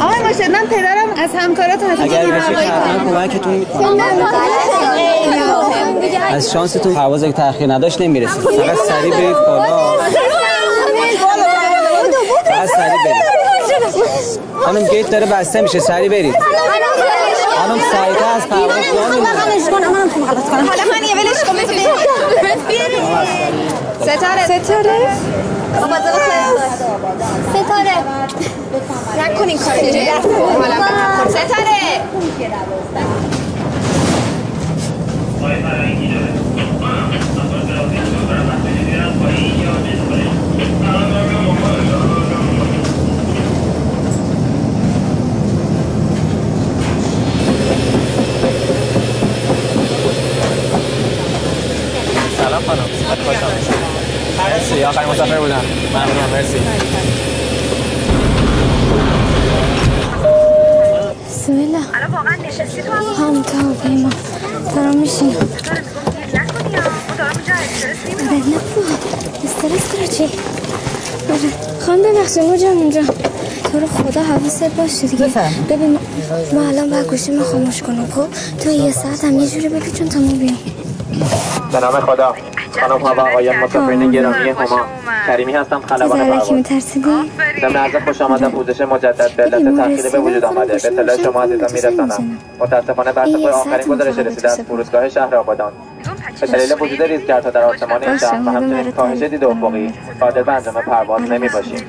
[0.00, 4.00] آقای ماشد من پدرم از همکارات هست اگر بشه که حتما کمکتون می‌کنم
[6.30, 9.96] از شانستون پرواز اگه تاخیر نداشت نمی‌رسید فقط سریع برید بالا
[12.44, 13.40] فقط سریع برید
[14.64, 16.34] خانم گیت داره بسته میشه سریع برید
[17.56, 19.88] خانم سریعتر از پرواز جا میمونه.
[20.68, 21.56] حالا من یه ولش کن.
[24.02, 24.44] ستاره.
[24.44, 24.98] ستاره؟
[25.80, 25.96] بابا
[27.50, 27.96] ستاره.
[29.18, 31.80] نکنین کار اینجوری حالا بخور.
[52.66, 53.74] خانم خیلی خوش آمدید
[54.38, 54.84] مرسی.
[54.84, 55.60] آخرین مسافر بودم.
[55.94, 56.58] ممنون مرسی.
[61.26, 64.10] بسم الله الان واقعا نشستی تو هم تا پیما.
[64.76, 65.36] دارم میشین نه
[69.44, 70.24] استرس داره چی؟
[71.30, 71.50] آره
[71.86, 73.00] خانم ببخشید موجم اونجا
[73.72, 75.26] تو رو خدا حواست باشه دیگه.
[75.70, 75.98] ببین
[76.52, 78.26] ما الان باید گوشی خاموش کنم خب؟
[78.64, 80.58] تو یه ساعت هم یه جوری بگی چون تا ما بیام
[81.72, 82.34] به نام خدا.
[82.80, 84.80] خانم و آقایان مسافرین گرامی هما.
[85.26, 86.48] کریمی هستم خلبان پرواز؟
[87.60, 90.66] ضمن عرض خوش آمدن پوزش مجدد به علت تأخیر به وجود آمده.
[90.66, 92.38] به اطلاع شما عزیزان میرسانم.
[92.58, 95.72] متاسفانه بر طبق آخرین گزارش رسیده از فرودگاه شهر آبادان.
[96.40, 100.52] به دلیل وجود ریزگردها در آسمان این شهر و همچنین کاهش دید افقی قادر به
[100.52, 101.86] انجام پرواز نمی باشیم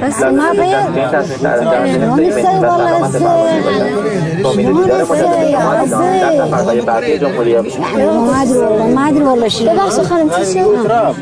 [0.00, 4.66] لازم است که این تصمیم در انجام حفظ ایمنی و سلامت پرواز باشد با امید
[4.66, 10.30] دیدار مجدد شما عزیزان در سفرهای بعدی جمهوری اسلامی اومد اومد والا شیر ببخشید خانم
[10.30, 11.14] چی شد؟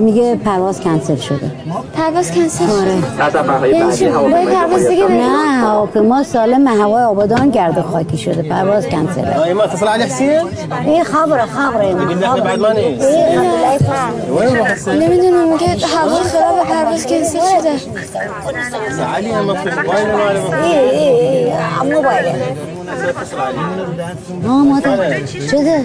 [0.00, 1.50] میگه پرواز کنسل شده.
[1.94, 7.50] پرواز کنسل شد در سفرهای یعنی چی؟ باید پرواز دیگه؟ نه هواپیما سالم هوای آبادان
[7.50, 8.42] گرد خاکی شده.
[8.42, 9.52] پرواز کنسل.
[9.52, 10.40] ما اتصل على حسين
[10.84, 11.94] این خبره خبره.
[12.20, 13.08] داخل بعد ما نیست.
[14.86, 17.74] وين؟ نمی‌دونم میگه هوا خراب پرواز کنسل شده.
[19.16, 21.08] علي ما في موبايل ولا على ای ای
[21.44, 21.52] ای
[21.92, 22.34] موبایله
[24.46, 25.84] ها مادر چته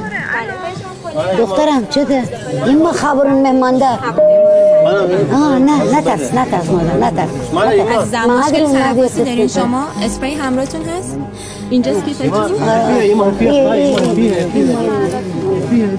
[1.39, 2.23] دخترم چته
[2.65, 3.85] این ما خبر مهمانده
[5.33, 7.29] آه نه نترس مادر نترس
[7.99, 9.63] عزیزم مادر مشکل اومدی تنفسی دارین اتصال.
[9.63, 11.17] شما اسپری همراهتون هست
[11.69, 12.11] اینجاست که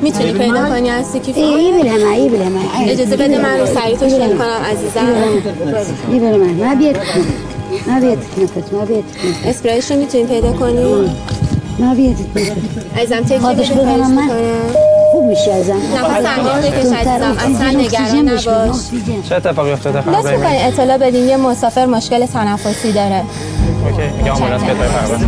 [0.02, 3.66] می‌تونی پیدا کنی از سیکی ای بله من ای بله من اجازه بده من رو
[3.66, 5.06] سریعتو شیر کنم عزیزم
[6.12, 6.96] ای بله من ما بیاد
[7.86, 9.04] ما بیاد نفت ما بیاد
[9.46, 11.10] اسپریش رو می‌تونی پیدا کنی
[11.78, 12.16] ما بیاد
[12.96, 14.95] عزیزم تکی خودش بده بزنم خواهش من
[15.26, 15.74] میشه ازم.
[15.74, 18.78] نفس عمیق بکش عزیزم اصلا نگران نباش.
[19.28, 23.22] چه اتفاقی افتاده؟ خبر می‌کنی اطلاع بدین یه مسافر مشکل تنفسی داره.
[23.84, 25.20] اوکی میگم آمبولانس بیاد برای پرواز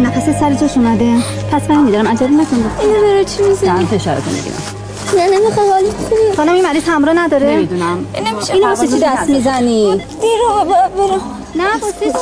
[0.00, 1.14] نفس سر جاش اومده.
[1.52, 4.75] پس من میدارم عجله نکن اینو برای چی می‌زنی؟ نه فشارتو می‌گیرم
[5.14, 8.06] نه نمی‌خوام حالی خوبی خانم این مریض همراه نداره؟ نمی‌دونم.
[8.24, 8.54] نمیشه.
[8.54, 10.64] اینو واسه چی دست می‌زنی؟ دیر رو
[10.96, 11.20] برو.
[11.54, 12.12] نه واسه چیز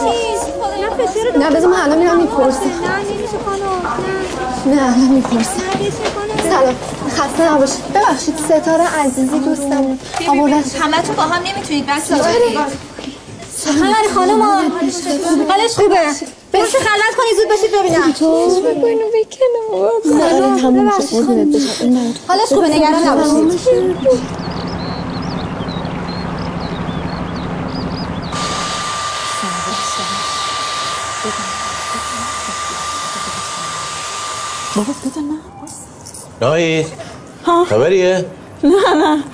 [0.81, 2.61] نه فشار نه بذار من الان میرم می‌پرسم.
[2.61, 4.77] نه نمیشه خانم.
[4.77, 5.63] نه الان می‌پرسم.
[6.43, 6.75] سلام.
[7.11, 10.63] خسته نباشید ببخشید ستاره عزیزی دوستم آوردن.
[10.81, 12.13] همه تو با هم نمی‌تونید بس
[13.65, 14.43] خبر خانم
[15.49, 15.97] حالش خوبه؟
[16.55, 18.13] برسه خلوت کنی زود باشید ببینم.
[18.13, 18.27] تو؟
[18.85, 23.95] اینو بکنم نه تموم شد قربونت بشم حالش خوبه نگران نباشید.
[34.77, 35.39] بابا بده من.
[36.41, 36.87] نایی.
[37.47, 38.25] ها؟ خبریه؟
[38.65, 39.25] نه نه.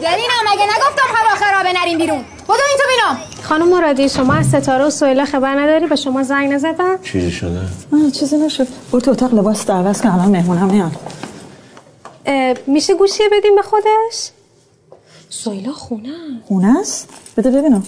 [0.00, 2.24] زلینا مگه نگفتم هوا خرابه نریم بیرون.
[2.44, 6.22] بدو این تو بینم خانم مرادی شما از ستاره و سویلا خبر نداری به شما
[6.22, 7.60] زنگ نزدن؟ چیزی شده؟
[7.92, 8.66] نه چیزی نشد.
[8.92, 10.92] برو تو اتاق لباس عوض کن الان مهمونم میان.
[12.66, 14.30] میشه گوشیه بدیم به خودش؟
[15.28, 16.12] سویلا خونه
[16.48, 17.82] خونه است؟ بده ببینم.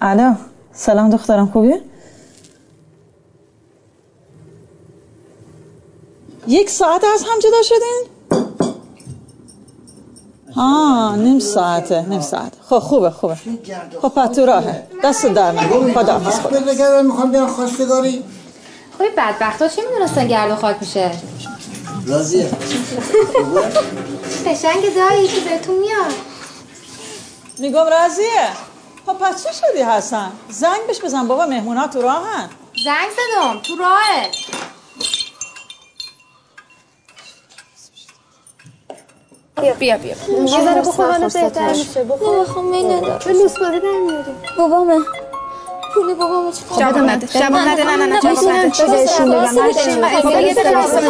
[0.00, 0.34] الو
[0.72, 1.74] سلام دخترم خوبی؟
[6.48, 8.04] یک ساعت از هم جدا شدین؟
[10.56, 13.36] آه نیم ساعته نیم ساعت خب خوبه خوبه.
[14.02, 14.86] خب پس تو راهه.
[15.04, 16.40] دست در نکن خدا حافظ.
[16.40, 18.24] خدا بگردم می‌خوام بیان خواستگاری.
[18.98, 21.10] خب بدبخت ها چی می‌دونستن گرد و خاک میشه؟
[22.06, 22.50] راضیه.
[24.46, 26.14] قشنگ دایی که بهتون میاد.
[27.58, 28.48] میگم راضیه.
[29.06, 31.28] خب پس چی شدی حسن؟ زنگ بش بزن.
[31.28, 32.50] بابا مهمونا تو راهن.
[32.84, 34.30] زنگ زدم تو راهه.
[39.62, 39.74] بیا.
[39.74, 40.14] بیا بیا.
[40.44, 42.04] یه ذره بخور حالت بهتر میشه.
[42.04, 42.36] بخور.
[42.36, 43.18] نمی‌خوام می ندارم.
[43.26, 44.98] به لوس باره در میاری بابامه.
[45.94, 47.84] پول بابامه چی جواب نده جواب نده.
[47.84, 48.70] نه نه نه جواب نده.
[48.70, 50.22] چی بهشون بگم.
[50.22, 51.00] بابا یه دقیقه واسه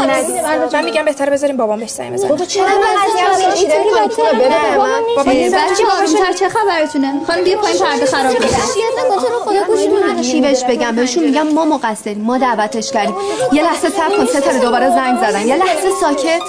[0.73, 2.29] من میگم بهتره بذاریم بابام بهش زنگ بزنه.
[2.29, 4.77] بابا چرا من چی داری کنترل بده
[5.17, 8.35] بابا یه بچه آرومتر چه خبرتونه؟ خانم بیا پایین پرده خراب
[9.45, 10.97] خدا گوش من چی بهش بگم.
[10.97, 13.15] بهشون میگم ما مقصریم ما دعوتش کردیم.
[13.53, 14.27] یه لحظه صبر کن.
[14.27, 15.47] ستاره دوباره زنگ زدن.
[15.47, 16.43] یه لحظه ساکت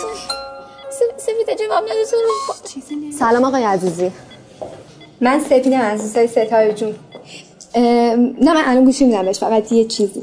[1.18, 4.12] سفیده جواب نده تو رو سلام آقای عزیزی.
[5.22, 6.96] من سپیدم عزیزای ستاره جون.
[7.76, 10.22] نه من الان گوشی میدم بهش فقط یه چیزی.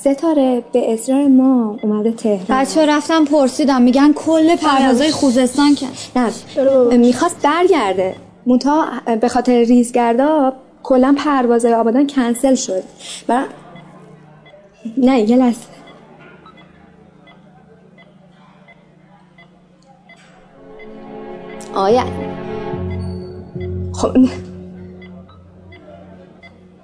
[0.00, 2.60] ستاره به اصرار ما اومده تهران.
[2.60, 5.86] بچه رفتم پرسیدم میگن کل پروازای خوزستان که
[6.16, 6.96] نه.
[6.96, 8.14] می‌خواست برگرده.
[8.46, 12.82] منتها اه، به خاطر ریزگردا کلا پروازای آبادان کنسل شد.
[13.26, 13.44] برا...
[14.96, 15.77] نه یه لحظه.
[21.78, 22.04] آیا
[23.92, 24.16] خب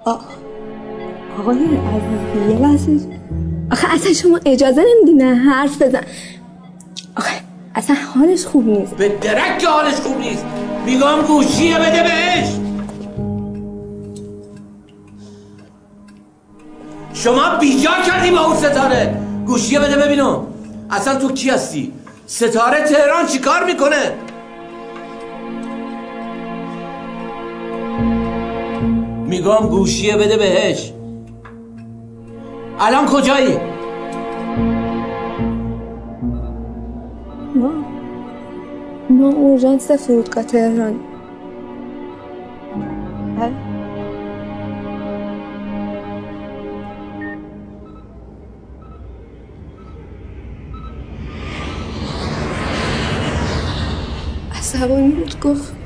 [0.05, 0.17] آ-
[1.39, 2.99] آقای عزیزی یه لحظه.
[3.71, 6.01] آخه اصلا شما اجازه نمیدین نه حرف بزن.
[7.17, 7.31] آخه
[7.75, 8.95] اصلا حالش خوب نیست.
[8.95, 10.45] به درک که حالش خوب نیست.
[10.85, 12.47] میگم گوشیه بده بهش.
[17.13, 19.17] شما بیجار کردی با اون ستاره.
[19.45, 20.47] گوشیه بده ببینم
[20.89, 21.93] اصلا تو کی هستی؟
[22.27, 24.11] ستاره تهران چیکار می‌کنه؟
[29.35, 30.93] میگم گوشیه بده بهش.
[32.79, 33.57] الان کجایی؟
[37.55, 37.71] ما
[39.09, 40.99] ما اورژانس فرودگاه تهران.
[54.51, 55.84] عصبانی بود گفت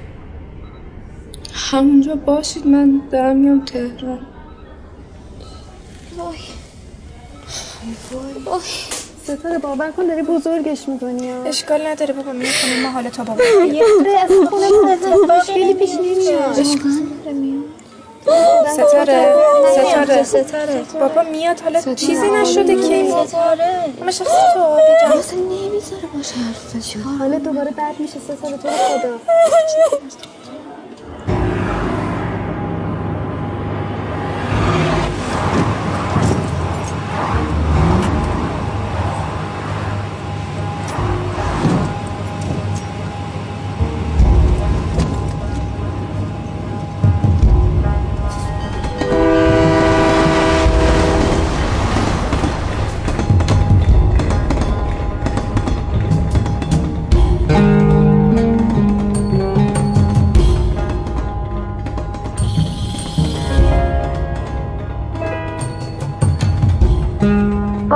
[1.71, 4.19] همونجا باشید من دارم میام تهران.
[6.17, 6.37] وای.
[8.45, 8.61] وای.
[9.23, 13.43] ستاره باور کن داری بزرگش می‌کنی اشکال نداره بابا میاد خونه ما حالا تا بابا.
[13.43, 14.67] یه خورده از خونه
[15.39, 16.59] مشکلی پیش نمیاد.
[16.59, 17.63] اشکال نداره میاد
[18.73, 20.23] ستاره.
[20.23, 20.23] ستاره.
[20.23, 20.83] ستاره.
[20.99, 23.85] بابا میاد حالا چیزی نشده که این ستاره.
[24.01, 25.17] همه شخص تو آبی جان.
[25.17, 29.19] اصلا نمی‌ذاره باشه حرف حالا دوباره بد میشه ستاره تو خدا.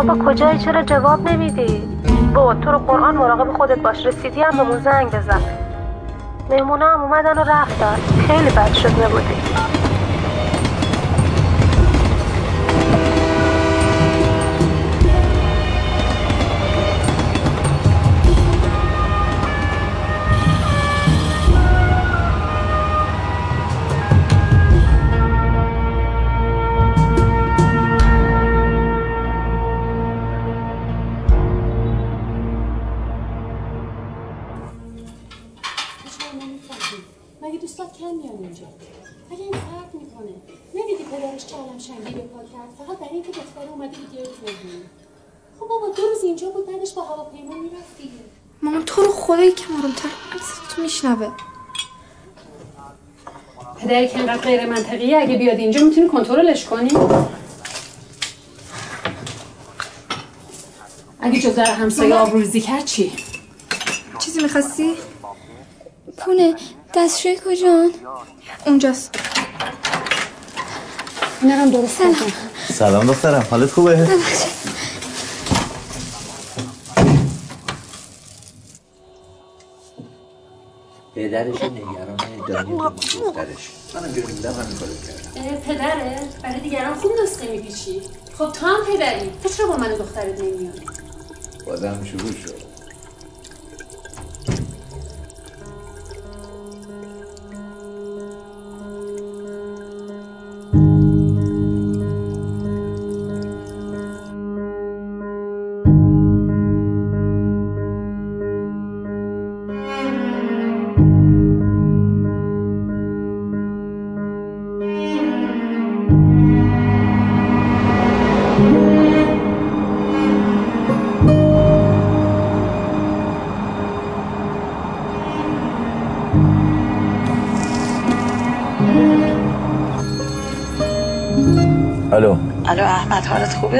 [0.08, 1.84] بابا کجایی؟ چرا جواب نمیدی؟
[2.34, 4.06] بابا تو رو قرآن مراقب خودت باش.
[4.06, 5.42] رسیدی هم بهمون زنگ بزن.
[6.50, 7.96] مهمونا هم اومدن و رفتن.
[8.28, 9.63] خیلی بد شده بودی.
[54.34, 56.90] انقدر غیر منطقیه اگه بیاد اینجا می‌تونی کنترلش کنی؟
[61.22, 63.12] اگه جزر همسایه آبروریزی کرد چی؟
[64.20, 64.94] چیزی می‌خواستی؟
[66.18, 66.56] پونه
[66.96, 67.92] دستشوی کجان؟
[68.66, 69.16] اونجاست.
[71.42, 72.16] اینا درست کن
[72.74, 74.08] سلام دخترم حالت خوبه؟
[81.16, 82.18] پدرش نگران
[82.48, 83.83] دایی دخترش.
[83.96, 88.02] منم جایی بودم همین کارو کردم پدره برای دیگران خوب نسخه میپیچی.
[88.38, 90.82] خب تو هم پدری تو چرا با من دخترت نمیای
[91.66, 92.63] بازم شروع شد.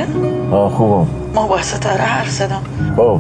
[0.02, 1.08] خوبه؟ آه خوبم.
[1.34, 2.62] ما با ستاره حرف زدم.
[2.98, 3.20] خب.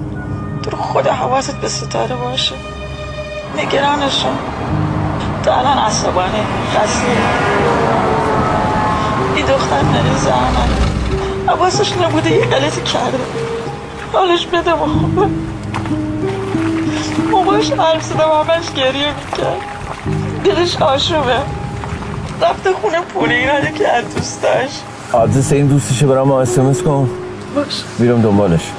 [0.63, 2.55] تو رو خدا حواست به ستاره باشه.
[3.57, 4.38] نگرانشون.
[5.43, 6.43] تو الان عصبانی.
[6.76, 7.07] خسته
[9.36, 10.69] این دختر مریض احمد
[11.47, 13.17] حواسش نبوده یه غلطی کرده.
[14.13, 15.28] حالش بده با خوبه
[17.32, 19.61] ما باش حرف زدم همش گریه می‌کرد.
[20.43, 21.38] دلش آشوبه.
[22.41, 24.69] رفته خونه پولی اینا که از دوستاش.
[25.14, 27.09] آدرس این دوستشو برام اس ام اس کن.
[27.55, 27.84] باش.
[27.99, 28.72] میرم دنبالش.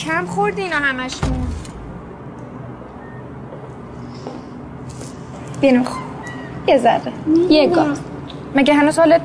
[0.00, 1.46] کم خوردی اینا همشون.
[5.60, 5.84] بینو
[6.66, 7.12] یه ذره.
[7.48, 7.88] یه گاه
[8.54, 9.20] مگه هنوز حالت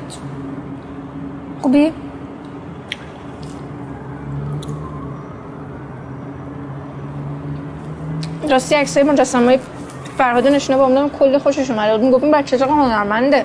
[1.62, 1.92] خوبی؟
[8.50, 9.58] راستی عکسای مجسمه
[10.18, 12.06] فرهاد نشونه با من کلی خوشش اومده بود.
[12.06, 13.44] می‌گفت این بچه چقدر هنرمنده.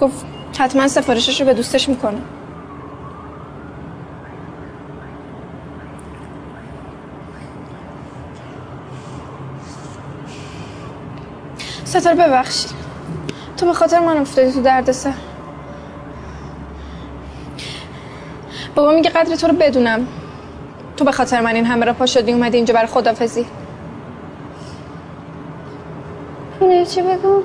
[0.00, 0.26] گفت
[0.58, 2.18] حتما سفارشش رو به دوستش می‌کنه.
[11.90, 12.70] ستاره ببخشید
[13.56, 15.12] تو به خاطر من افتادی تو درد سر
[18.74, 20.06] بابا میگه قدر تو رو بدونم.
[20.96, 23.46] تو به خاطر من این همه را پا شدی اومدی اینجا برای خدافزی
[26.62, 27.42] نه چی بگم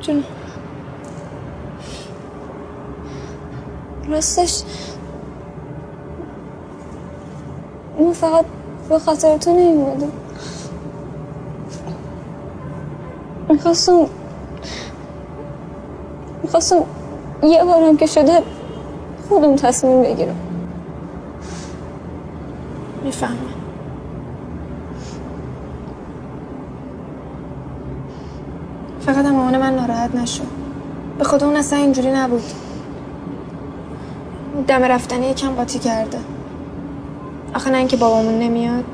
[0.00, 0.24] جون.
[4.08, 4.62] راستش
[7.98, 8.44] ما فقط
[8.88, 10.12] به خاطر تو نیومدیم
[13.52, 14.06] می‌خواستم
[16.42, 16.82] می‌خواستم
[17.42, 18.42] یه بارم که شده
[19.28, 20.36] خودم تصمیم بگیرم.
[23.04, 23.36] می‌فهمم.
[29.00, 30.44] فقط هم مامان من ناراحت نشو
[31.18, 32.42] به خدا اون اصلا اینجوری نبود.
[34.68, 36.18] دم رفتنی یکم قاطی کرده.
[37.54, 38.84] آخه نه اینکه بابامون نمیاد.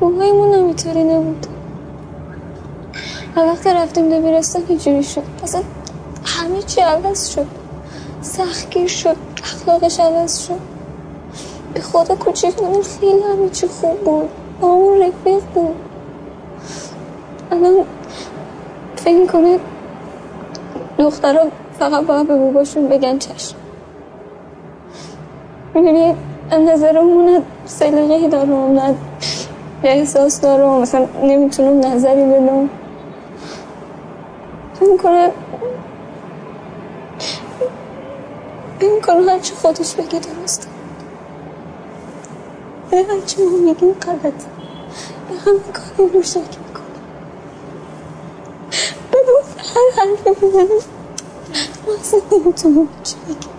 [0.00, 1.46] بابایمون نمیطوری نبود
[3.36, 5.22] هر وقت رفتیم دبیرستان اینجوری شد.
[5.42, 5.62] اصلا
[6.24, 7.46] همه چی عوض شد.
[8.22, 9.16] سختگیر شد.
[9.42, 10.58] اخلاقش عوض شد.
[11.74, 14.28] به خدا کوچیکمون خیلی همه چی خوب بود.
[14.60, 15.74] با همون رفیق بود.
[17.52, 17.74] الان
[18.96, 19.58] فکر می‌کنه
[20.98, 21.44] دخترها
[21.78, 23.56] فقط باید به باباشون بگن چشم.
[25.74, 26.14] می‌بینی
[26.50, 28.94] از نظرمون نه سلیقه دارم نه
[29.82, 30.80] احساس دارم.
[30.80, 32.70] مثلا نمی‌تونم نظری بدم.
[34.74, 35.32] فکر می‌کنه
[38.78, 40.66] فکر می‌کنه هرچی خودش بگه درسته
[42.92, 44.24] ولی هرچی ما میگیم غلط.
[45.30, 46.40] یه همه کاری رو شکل
[46.74, 46.84] کنم
[49.12, 50.68] بدون هر حرفی می‌زنم
[51.86, 53.54] من اصلا نمی‌تونم چی بگم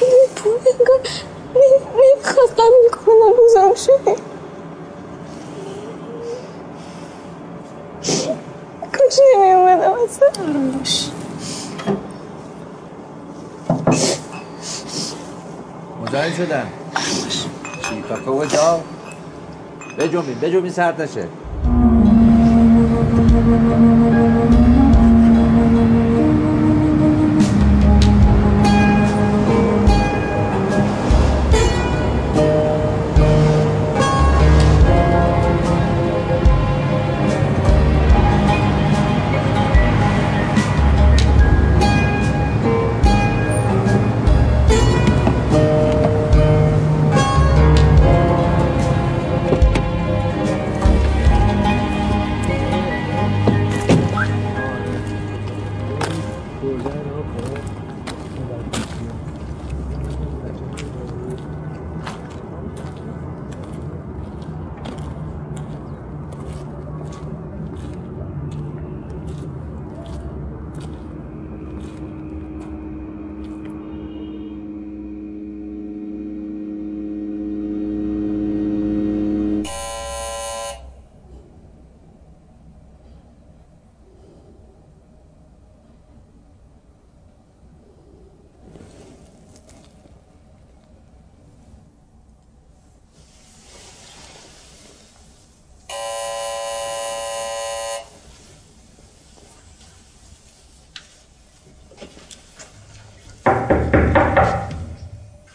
[0.00, 1.00] این پول انگار
[9.00, 11.10] کاش نمیومدم اصلا آروم باش
[16.02, 16.66] مزاحم شدن.
[17.88, 18.80] چی؟ کاکا و جا
[19.98, 21.28] بجنبین بجنبین سرد نشه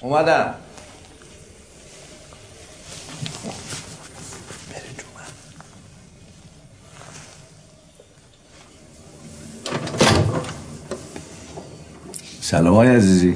[0.05, 0.53] اومدم.
[12.41, 13.35] سلام های عزیزی.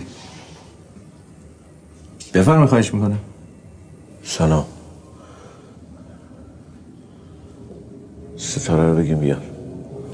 [2.33, 3.19] بفرمی خواهش می‌کنم.
[4.23, 4.65] سلام.
[8.37, 9.41] ستاره رو بگیم بیار.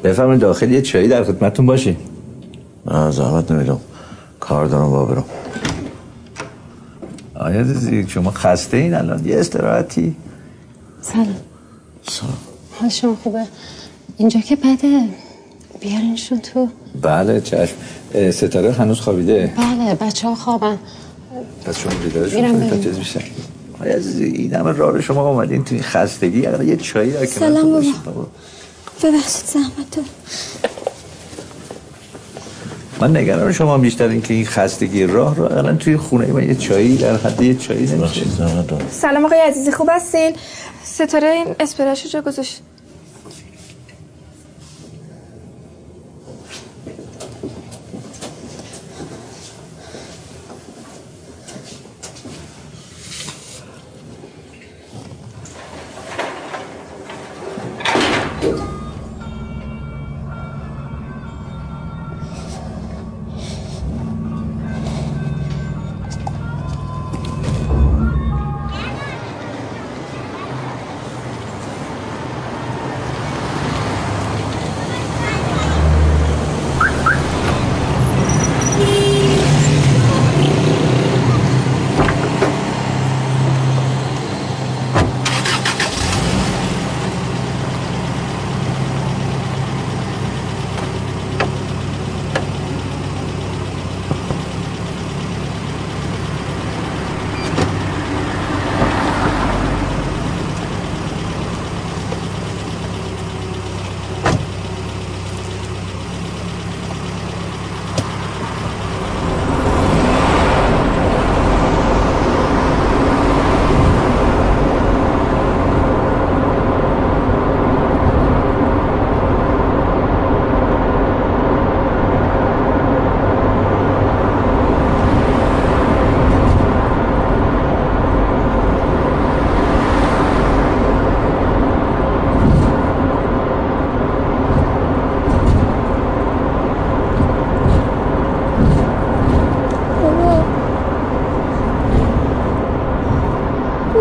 [0.04, 1.96] بفرمایید داخل یه چایی در خدمتتون باشه
[2.86, 3.80] نه زحمت نمیدم.
[4.40, 5.35] کار دارم با برم.
[7.56, 9.26] عزیزی شما خسته این الان.
[9.26, 10.16] یه استراحتی.
[11.02, 11.36] سلام.
[12.10, 12.38] سلام.
[12.80, 13.44] حال شما خوبه؟
[14.18, 15.02] اینجا که بده.
[15.80, 16.68] بیارینشون تو
[17.02, 17.76] بله چشم.
[18.32, 20.78] ستاره هنوز خوابیده؟ بله بچه ها خوابن.
[21.66, 22.78] پس شما بیدارشون تا.
[22.78, 22.96] چیز
[23.82, 26.48] آیا عزیزی این همه راه رو شما اومدین تو این خستگی.
[26.48, 27.86] اگر یه چایی سلام.
[28.06, 28.28] بابا.
[29.04, 30.02] ببخشید زحمت تو
[33.02, 36.56] من نگران شما بیشتر این که این خستگی راه رو اقلا توی خونه من یه
[36.56, 38.22] چایی در حد یه چایی نمیشه.
[38.92, 40.36] سلام آقای عزیزی خوب هستین؟
[40.84, 42.62] ستاره این اسپرشو جا گذاشت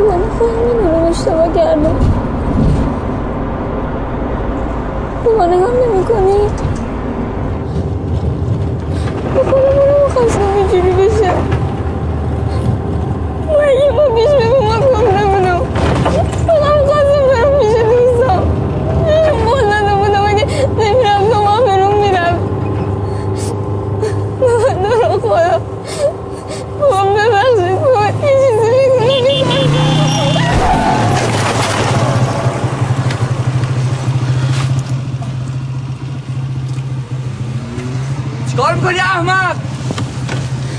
[0.00, 1.96] بابا بابا من خودم می‌دونم اشتباه کردم
[5.24, 6.48] بابا نگاه نمی کنی
[9.34, 11.30] به خودم نمی‌خواستم اینجوری بشه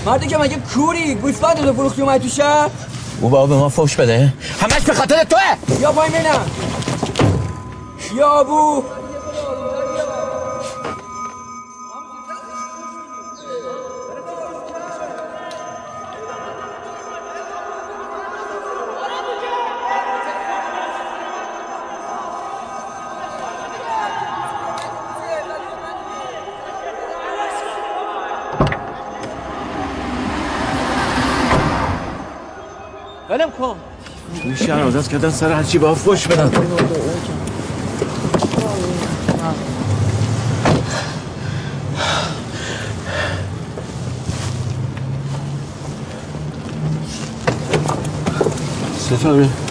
[0.05, 0.57] مرد که مگه
[1.65, 2.69] رو فروختی اومد تو شهر؟
[3.21, 4.33] او بابا به ما فوش بده.
[4.61, 5.79] همش به خاطر توه.
[5.81, 6.45] یا پای منم
[8.15, 8.83] یا ابو.
[34.95, 36.51] عادت کردن سر هرچی با فوش بدن.
[48.99, 49.64] ستاره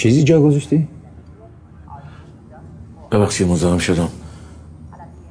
[0.00, 0.88] چیزی جا گذاشتی؟
[3.10, 4.08] ببخشید مزاحم شدم.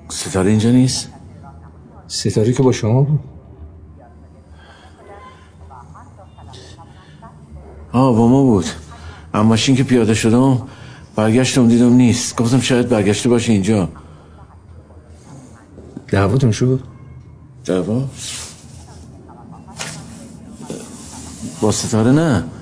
[0.09, 1.09] ستاره اینجا نیست؟
[2.07, 3.19] ستاره که با شما بود.
[7.91, 8.65] آه با ما بود.
[9.33, 10.61] اما ماشین که پیاده شدم
[11.15, 12.35] برگشتم دیدم نیست.
[12.35, 13.89] گفتم شاید برگشته باشه اینجا.
[16.07, 16.83] دعواتون شد؟
[17.65, 18.03] دعوا؟
[21.61, 22.58] با ستاره نه.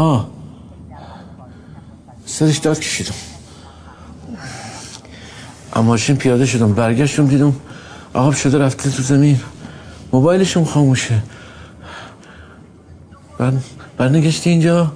[0.00, 0.28] آه.
[2.26, 3.14] سرش داد کشیدم.
[5.72, 7.56] اما ماشین پیاده شدم برگشتم دیدم
[8.14, 9.40] آب شده رفته تو زمین.
[10.12, 11.22] موبایلشم خاموشه.
[13.38, 13.52] بر...
[13.96, 14.92] برنگشتی اینجا؟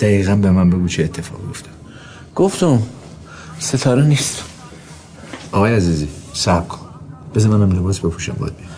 [0.00, 1.74] دقیقا به من بگو چه اتفاقی افتاد.
[2.34, 2.82] گفتم
[3.58, 4.42] ستاره نیست.
[5.52, 6.86] آقای عزیزی صبر کن.
[7.34, 8.70] بذار منم لباس بپوشم باید بیام.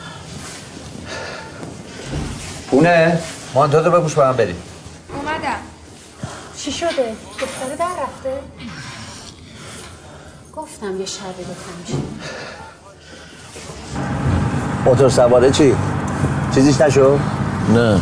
[2.71, 3.19] پونه
[3.55, 4.57] مانتو بپوش با هم بریم.
[5.15, 5.59] اومدم.
[6.57, 6.89] چی شده؟
[7.41, 8.39] دختره در رفته؟
[10.57, 12.03] گفتم یه شبی بکنش
[14.85, 15.77] موتور سواره چی؟
[16.55, 17.19] چیزیش نشو؟
[17.75, 18.01] نه.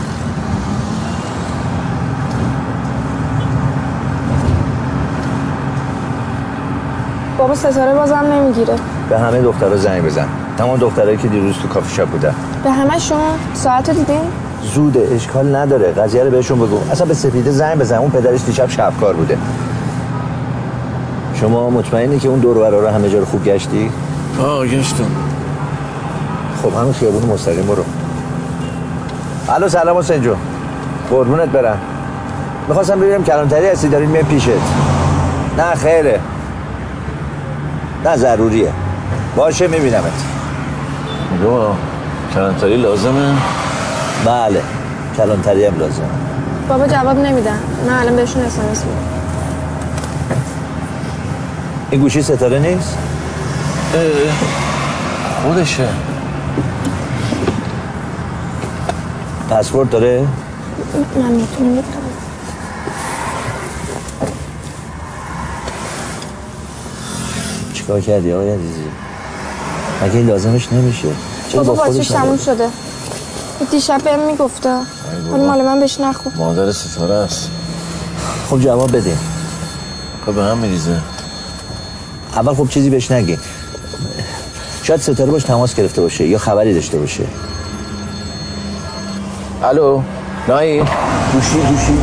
[7.38, 8.74] بابا ستاره بازم نمی‌گیره.
[9.08, 10.28] به همه دخترها زنگ بزن.
[10.58, 12.34] تمام دخترایی که دیروز تو کافی شاپ بودن.
[12.64, 15.92] به همه شما؟ ساعت رو دیدین؟ زوده اشکال نداره.
[15.92, 16.80] قضیه رو بهشون بگو.
[16.90, 17.96] اصلا به سپیده زنگ بزن.
[17.96, 19.38] اون پدرش دیشب شبکار بوده.
[21.34, 23.90] شما مطمئنی که اون دور رو همه جا رو خوب گشتی؟
[24.42, 25.04] آه گشتم.
[26.62, 27.84] خب همین خیابون مستقیم برو.
[29.48, 30.36] الو سلام حسین جون.
[31.10, 31.78] قربونت برم.
[32.68, 34.48] می‌خواستم ببینم کلانتری هستی داریم میام پیشت.
[35.58, 36.20] نه خیره.
[38.04, 38.72] نه ضروریه.
[39.36, 40.24] باشه میبینمت.
[41.32, 41.48] میگم
[42.34, 43.34] کلانتری لازمه.
[44.24, 44.62] بله
[45.16, 46.06] کلانتری هم لازمه
[46.68, 49.18] بابا جواب نمیدن من الان بهشون اس ام اس میدم
[51.90, 52.98] این گوشی ستاره نیست؟
[55.42, 55.88] خودشه
[59.50, 60.26] پسورد داره؟
[61.16, 61.84] من می‌تونم
[67.74, 68.84] چیکار کردی آقای عزیزی؟
[70.02, 71.08] مگه این لازمش نمیشه
[71.48, 72.68] چرا بابا با خودش تموم؟ شده
[73.70, 74.76] دیشب بهم می‌گفته.
[75.32, 77.50] ولی مال من بهش نخون مادر ستاره است.
[78.50, 79.18] خب جواب بدین.
[80.26, 81.00] خب به هم میریزه.
[82.34, 83.38] اول خب چیزی بهش نگی.
[84.82, 87.24] شاید ستاره باش تماس گرفته باشه یا خبری داشته باشه.
[89.62, 90.02] الو
[90.48, 90.82] نایی؟
[91.32, 91.98] گوشی گوشی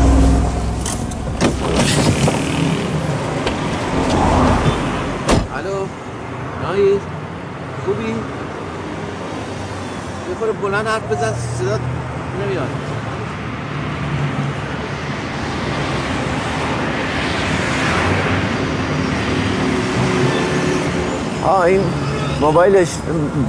[5.57, 5.85] الو
[6.63, 6.99] نایی
[7.85, 8.09] خوبی
[10.29, 11.79] یه خورده بلند حرف بزن صدا
[12.45, 12.67] نمیاد.
[21.43, 21.81] آه این
[22.41, 22.87] موبایلش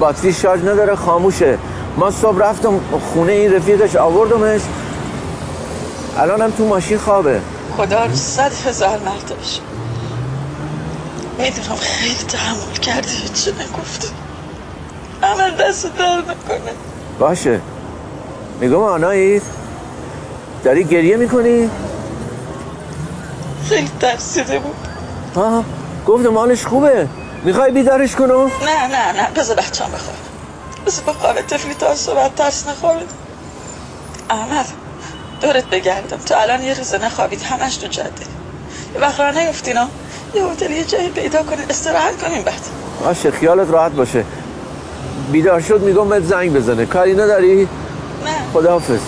[0.01, 1.59] باتری شارژ نداره خاموشه.
[1.97, 2.81] ما صبح رفتم
[3.15, 4.61] خونه این رفیقش آوردمش.
[6.19, 7.41] الانم تو ماشین خوابه.
[7.77, 9.61] خدا رو صد هزار مرتبش
[11.39, 14.09] می‌دونم خیلی تحمل کردی هیچی نگفتی
[15.27, 16.73] عمل دست در نکنه
[17.19, 17.61] باشه.
[18.61, 19.43] میگم آنایید
[20.65, 21.71] داری گریه می‌کنی؟
[23.69, 24.77] خیلی ترسیده بود.
[25.35, 25.65] آه
[26.07, 27.09] گفتم مالش خوبه.
[27.45, 29.29] می‌خوای بیدارش کنم؟ نه نه نه.
[29.37, 30.17] بذار بچه هم بخواب
[30.87, 31.43] بذار بخوابه.
[31.43, 33.15] تفلی تا صبح ترس نخورد
[34.31, 34.67] احمد
[35.41, 36.17] دورت بگردم.
[36.17, 37.43] تو الان یه روز نخوابید.
[37.43, 38.11] همش تو جاده.
[38.95, 39.87] یه وقت راه نیفتینا
[40.35, 42.61] یه هتل یه جایی پیدا کنید استراحت کنیم بعد.
[43.05, 44.25] باشه خیالت راحت باشه.
[45.33, 46.87] بیدار شد میگم بهت زنگ بزنه.
[46.87, 47.69] کاری نداری؟ نه.
[48.53, 49.01] خداحافظ.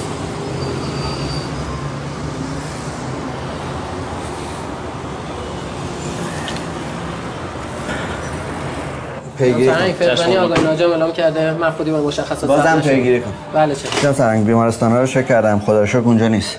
[9.38, 11.52] پیگیری سرنگ فدرانی آقای ناجم اعلام کرده.
[11.52, 12.80] من خودی با مشخصات بازم.
[12.80, 13.30] پیگیری کن.
[13.54, 13.88] بله چه.
[14.02, 15.62] جناب سرنگ بیمارستان رو چک کردم.
[15.66, 16.56] خدا شکر اونجا نیست.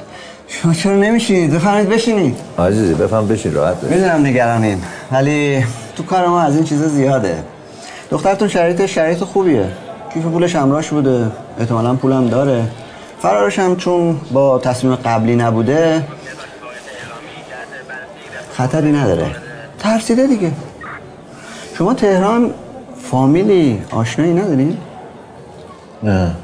[0.48, 3.98] شما چرا نمیشینید بفرمایید بشینید عزیزی بفهم بشین راحت بشین.
[3.98, 4.82] می‌دونم نگرانین.
[5.12, 5.66] ولی
[5.98, 7.44] تو کار ما از این چیزا زیاده.
[8.12, 9.68] دخترتون شرایط شرایط خوبیه؟
[10.14, 12.68] کیف پولش همراهش بوده احتمالا پولم داره.
[13.22, 16.04] فرارش هم چون با تصمیم قبلی نبوده
[18.54, 19.36] خطری نداره.
[19.80, 20.52] ترسیده دیگه.
[21.78, 22.54] شما تهران
[23.12, 24.78] فامیلی آشنایی ندارین؟
[26.04, 26.36] نه.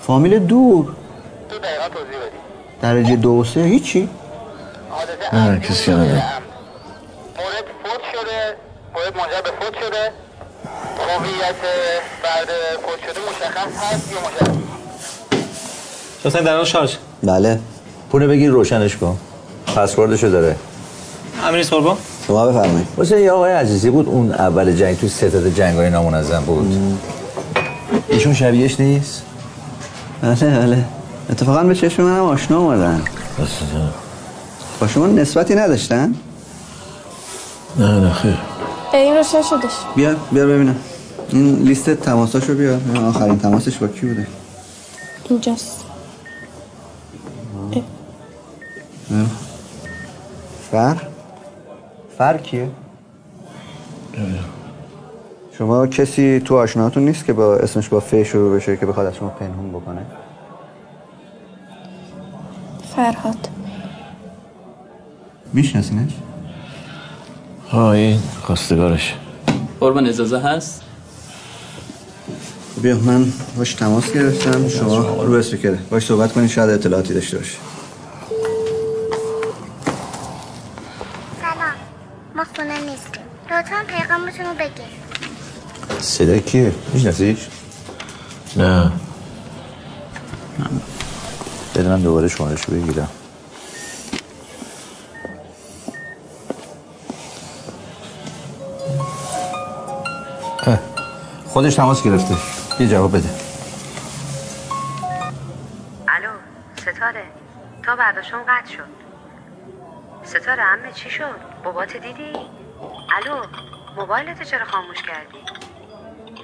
[0.00, 0.86] فامیل دور.
[2.82, 3.60] درجه دو و سه.
[3.60, 4.08] هیچی؟
[5.32, 6.22] نه کسی نداره
[8.94, 10.12] مورد منجر به فوت شده
[11.18, 11.54] هویت
[12.22, 12.48] بعد
[12.82, 14.54] فوت شده مشخص هست یا مشخص
[16.22, 16.94] شما در شارژ.
[17.22, 17.60] بله.
[18.10, 19.18] پونه بگیر روشنش کن.
[19.76, 20.56] پسوردشو داره.
[21.44, 21.96] امیر سوربا
[22.26, 22.86] شما بفرمایید.
[22.96, 26.98] واسه یه آقای عزیزی بود اون اول جنگ توی ستاد جنگ های نامنظم بود.
[28.08, 29.22] ایشون شبیهش نیست؟
[30.22, 30.84] بله بله.
[31.30, 33.02] اتفاقا به چشم منم آشنا اومدن.
[34.80, 36.14] با شما نسبتی نداشتن؟
[37.76, 38.38] نه نه خیر.
[38.92, 39.72] این روشن شدش.
[39.96, 40.76] بیا بیا ببینم.
[41.28, 42.76] این لیست تماساشو بیار.
[42.78, 44.26] ببینم آخرین تماسش با کی بوده؟
[45.30, 45.84] اینجاست.
[47.70, 47.82] بیا.
[50.70, 50.96] فر؟
[52.18, 52.68] فر کیه؟
[55.58, 59.14] شما کسی تو آشناتون نیست که با اسمش با ف شروع بشه که بخواد از
[59.16, 60.06] شما پنهون بکنه؟
[62.96, 63.48] فرهاد.
[65.52, 66.12] میشناسینش؟
[67.70, 69.14] ها این خواستگارش.
[69.80, 70.83] قربان اجازه هست؟
[72.82, 74.68] بیا من باش تماس گرفتم.
[74.68, 75.78] شما رو اسپیکره.
[75.90, 77.58] باش صحبت کنید شاید اطلاعاتی داشته باشه
[81.40, 81.74] سلام.
[82.36, 83.22] ما خونه نیستیم.
[83.50, 85.04] لطفا پیغامتون رو بگید
[86.00, 87.38] صدا کیه؟ میشناسیش؟
[88.56, 88.92] نه.
[91.74, 93.08] بده من دوباره شمارشو بگیرم.
[101.46, 102.34] خودش تماس گرفته.
[102.80, 103.28] یه جواب بده.
[106.08, 106.30] الو
[106.76, 107.24] ستاره.
[107.82, 109.04] تا برداشتم قطع شد.
[110.24, 112.32] ستاره عمه چی شد؟ بابات دیدی؟
[113.16, 113.36] الو
[113.96, 115.38] موبایلتو چرا خاموش کردی؟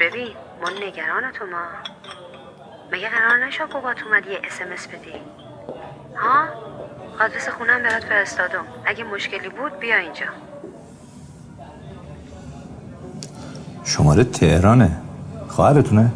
[0.00, 0.28] ببین
[0.62, 1.64] ما نگرانتو ما.
[2.92, 5.12] مگه قرار نشد بابات اومد یه اسمس بدی؟
[6.16, 6.44] ها؟
[7.24, 8.64] آدرس خونم برات فرستادم.
[8.84, 10.26] اگه مشکلی بود بیا اینجا.
[13.84, 14.96] شماره تهرانه.
[15.48, 16.12] خواهرتونه؟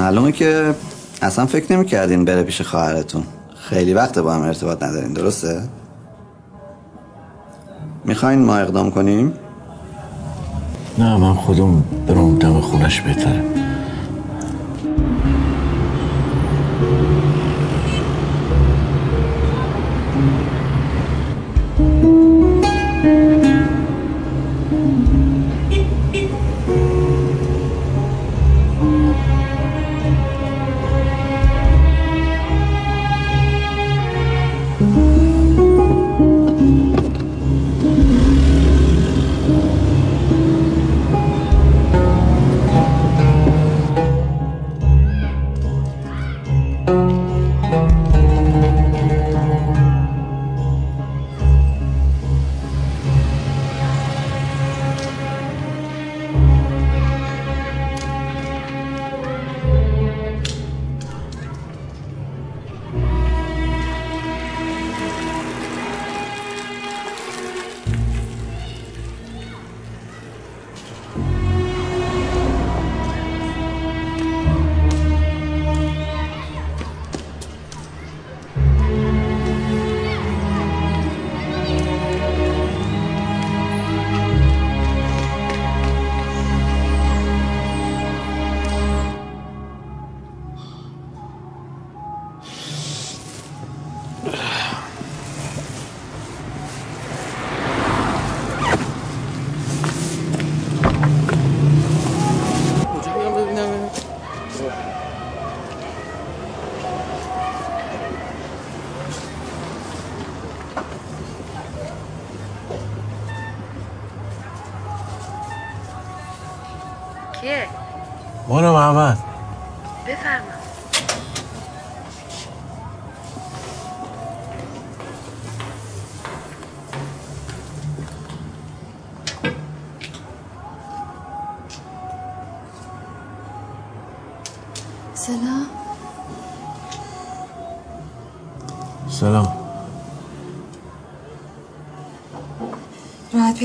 [0.00, 0.74] معلومه که
[1.22, 3.22] اصلا فکر نمی کردین بره پیش خواهرتون
[3.56, 5.62] خیلی وقت با هم ارتباط ندارین درسته؟
[8.04, 9.32] می‌خواین ما اقدام کنیم؟
[10.98, 13.69] نه من خودم برم دم خونش بهتره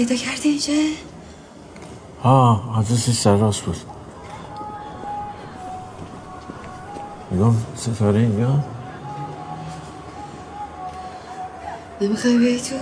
[0.08, 0.74] پیدا کردی اینجا؟
[2.24, 3.78] ها آدرسش سر راست بود
[7.32, 8.64] میگم ستاره اینجا
[12.02, 12.76] نمی‌خوای بیای تو؟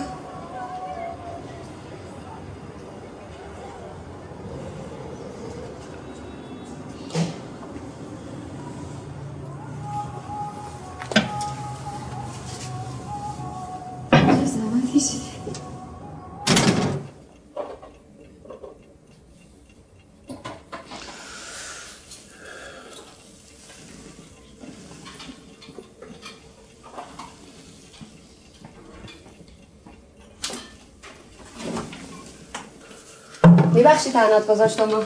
[33.84, 35.04] میبخشی تنات گذاشتم ما.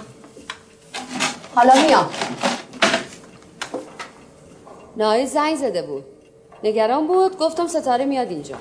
[1.55, 2.09] حالا میام.
[4.97, 6.03] نای زنگ زده بود.
[6.63, 8.55] نگران بود گفتم ستاره میاد اینجا.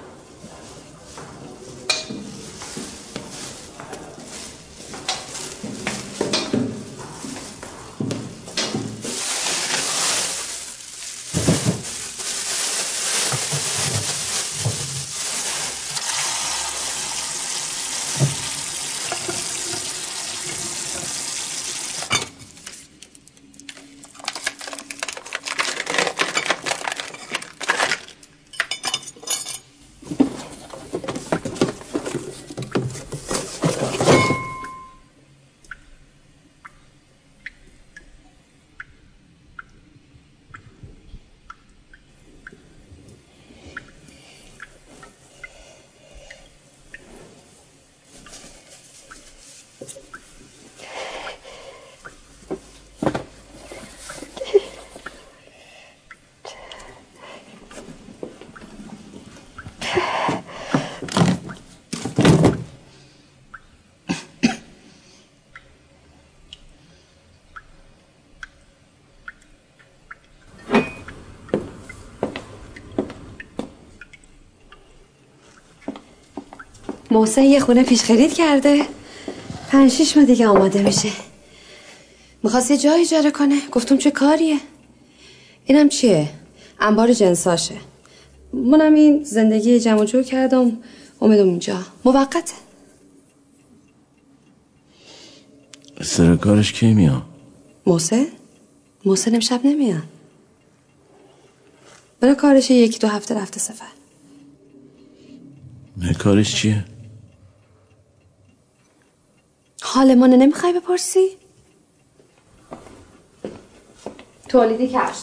[77.17, 78.87] محسن یه خونه پیش خرید کرده.
[79.71, 81.12] پنج شیش ماه دیگه آماده میشه.
[82.43, 83.69] می‌خواست یه جای اجاره کنه.
[83.73, 84.59] گفتم چه کاریه؟
[85.64, 86.29] اینم چیه؟
[86.81, 87.75] انبار جنساشه.
[88.53, 90.79] منم این زندگی جمع و جور کردم.
[91.19, 91.79] اومدم اینجا.
[92.05, 92.55] موقته
[96.03, 97.23] سر کارش کی میاد؟
[97.87, 98.27] محسن؟
[99.05, 100.03] محسن امشب نمیاد.
[102.21, 103.87] برای کارش یکی دو هفته رفته سفر.
[105.97, 106.85] نه کارش چیه؟
[109.97, 111.28] حال ما نمی‌خوای بپرسی؟
[114.49, 115.22] تولیدی کفش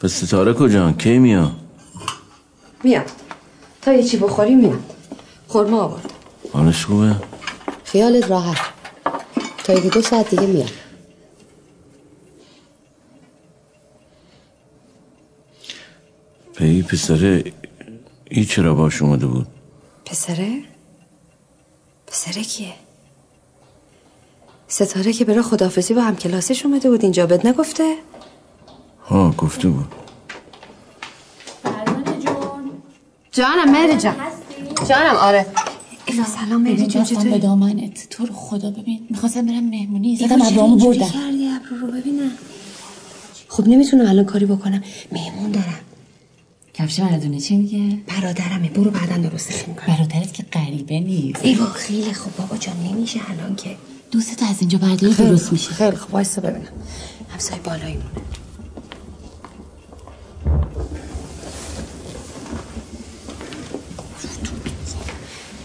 [0.00, 1.52] پس ستاره کجا؟ کی میاد؟
[2.84, 3.10] میاد.
[3.82, 4.94] تا یه چی بخوری میاد.
[5.48, 6.12] خورما آورد.
[6.52, 7.16] حالش خوبه؟
[7.84, 8.60] خیالت راحت.
[9.64, 10.70] تا یکی دو ساعت دیگه میاد.
[16.60, 17.52] این پسره
[18.30, 19.46] ای چرا باش اومده بود؟
[20.04, 20.75] پسره؟
[22.16, 22.72] پسره کیه؟
[24.68, 27.26] ستاره که برای خدافزی با هم کلاسش اومده بود اینجا.
[27.26, 27.96] بد نگفته؟
[29.06, 29.86] ها گفته بود.
[33.32, 34.16] جانم مهری جان.
[34.88, 35.46] جانم آره.
[36.06, 38.08] ایلا سلام مهری جون دستم چطوری؟ به دامنت.
[38.10, 39.06] تو رو خدا ببین.
[39.10, 40.16] می‌خواستم برم مهمونی.
[40.16, 41.10] زدم اینجوری بردم.
[41.12, 42.30] کردی ابرو رو ببینم.
[43.48, 44.82] خب نمی‌تونم الان کاری بکنم.
[45.12, 45.80] مهمون دارم.
[46.78, 49.96] کفش مردونه چی میگه؟ برادرمه برو بعدا درستش می‌کنم.
[49.96, 51.44] برادرت که غریبه نیست.
[51.44, 53.76] ایوا خیلی خوب بابا جان نمیشه الان که.
[54.10, 55.70] دوست از اینجا برداری درست میشه.
[55.70, 56.68] خیلی خوب وایسا ببینم.
[57.28, 58.10] همسایه بالاییمونه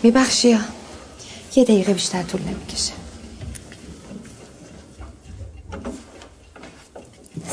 [0.03, 0.57] میبخشی
[1.55, 2.93] یه دقیقه بیشتر طول نمی‌کشه.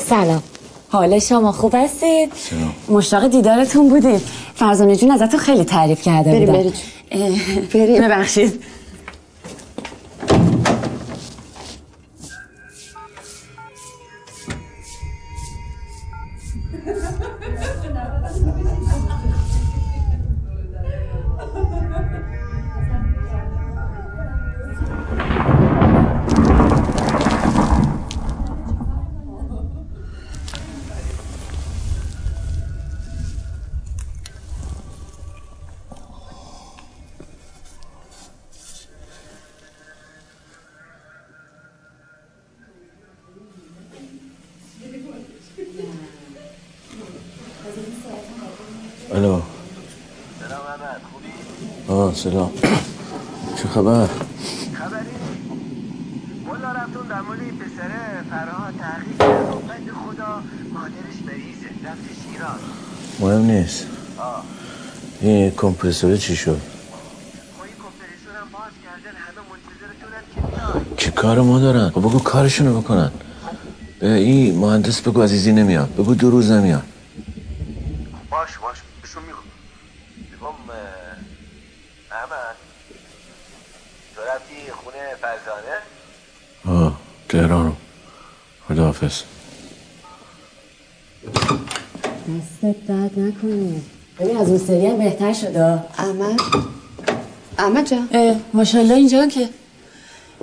[0.09, 0.43] سلام.
[0.91, 2.31] حال شما خوب هستید؟
[2.89, 4.21] مشتاق دیدارتون بودیم
[4.55, 6.71] فرزانه جون ازتون خیلی تعریف کرده بریم، بودن
[7.11, 7.67] بریم.
[7.73, 8.01] بریم.
[8.01, 8.63] ببخشید
[52.23, 52.51] سلام.
[53.57, 54.07] چه خبر؟
[56.47, 60.43] والا رفتون در مورد این پسره فرها تحقیق کرد بند خدا
[60.73, 62.59] مادرش مریضه رفته شیراز
[63.19, 63.87] مهم نیست.
[64.17, 64.43] آه.
[65.21, 66.61] این کمپرسوره چی شد؟
[68.51, 73.11] باز کردن همه منتظرتونن که بیاد چه کار ما دارن؟ خب بگو کارشونو بکنن.
[73.99, 75.93] به این مهندس بگو عزیزی نمیاد.
[75.95, 76.83] بگو دو روز نمیاد
[78.29, 79.35] باش باش بهشون میگم
[80.31, 80.73] میگم
[82.11, 82.55] احمد
[84.15, 85.77] تو رفتی خونه فرزانه
[86.65, 86.99] آه
[87.29, 87.73] تهرانو
[88.99, 89.23] خداحافظ
[92.29, 93.81] دستت درد نکنه.
[94.19, 95.63] ببین از اون سری هم بهتر شده.
[95.97, 96.39] احمد؟
[97.57, 98.09] احمد جان.
[98.53, 99.49] ماشاءالله اینجا که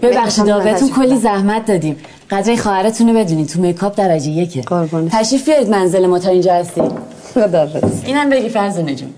[0.02, 1.96] ببخشید بهتون کلی زحمت دادیم.
[2.30, 4.62] قدر خواهرتون رو بدونید تو میکاپ درجه یکه.
[5.10, 6.92] تشریف بیارید منزل ما تا اینجا هستید
[7.34, 9.14] خداحافظ اینم بگی فرزانه جون.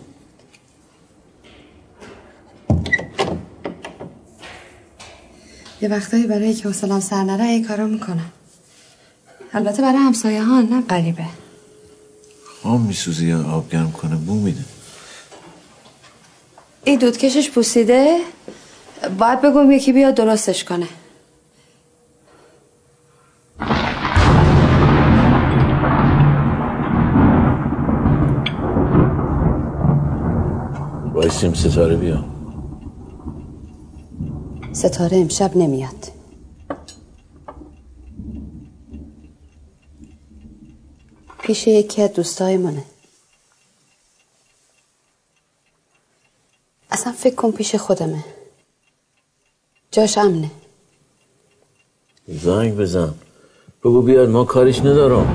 [5.83, 8.33] یه وقتایی برای که حوصلم سر نره این کارا می‌کنم.
[9.53, 11.25] البته برای همسایه ها نه غریبه.
[12.65, 14.65] آب میسوزه یا آب گرم کنه؟ بو میده.
[16.85, 18.19] این دودکشش پوسیده؟
[19.19, 20.89] باید بگم یکی بیاد درستش کنه.
[31.15, 32.25] بایستیم ستاره بیا
[34.73, 36.18] ستاره امشب نمیاد.
[41.49, 42.85] پیش یکی از دوستای منه
[46.91, 48.25] اصلا فکر کن پیش خودمه.
[49.91, 50.51] جاش امنه.
[52.29, 53.15] زنگ بزن.
[53.85, 55.29] بگو بیاد ما کارش ندارم.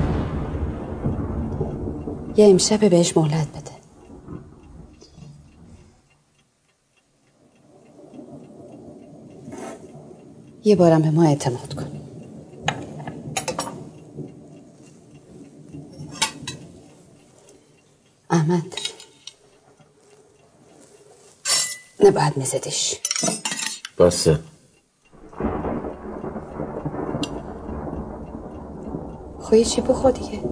[2.36, 3.70] یه امشب بهش مهلت بده.
[10.64, 12.03] یه بارم به ما اعتماد کن.
[18.34, 18.74] احمد.
[22.00, 22.94] نباید میزدیش.
[23.98, 24.40] بسه.
[29.40, 30.42] خب یه چی بخور دیگه.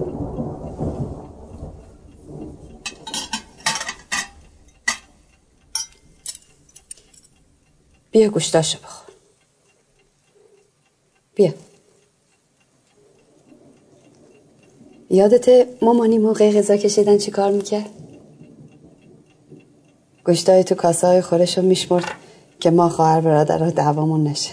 [8.11, 9.15] بیا گوشتاشو بخور.
[11.35, 11.53] بیا.
[15.13, 17.89] یادت مامانی موقع غذا کشیدن چی کار می‌کرد؟
[20.25, 22.05] گوشتای تو کاسه های خورش رو میشمرد
[22.59, 24.51] که ما خواهر برادر دعوامون نشه.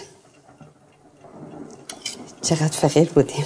[2.41, 3.45] چقدر فقیر بودیم.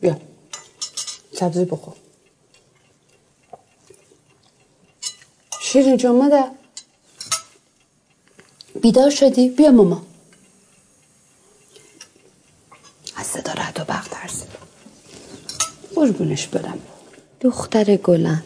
[0.00, 0.16] بیا.
[1.32, 2.01] سبزی بخور.
[5.72, 6.50] شیرین جان مادر.
[8.82, 10.02] بیدار شدی؟ بیا ماما.
[13.16, 14.48] از صدا رد و برق ترسید
[15.94, 16.78] قربونش برم.
[17.40, 18.42] دختر گلم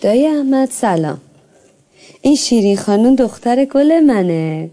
[0.00, 1.20] دایی احمد سلام.
[2.22, 4.70] این شیرین خانون دختر گل منه.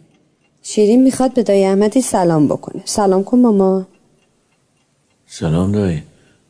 [0.64, 2.82] شیرین می‌خواد به دایی احمدی سلام بکنه.
[2.86, 3.88] سلام کن ماما.
[5.28, 6.04] سلام دایی.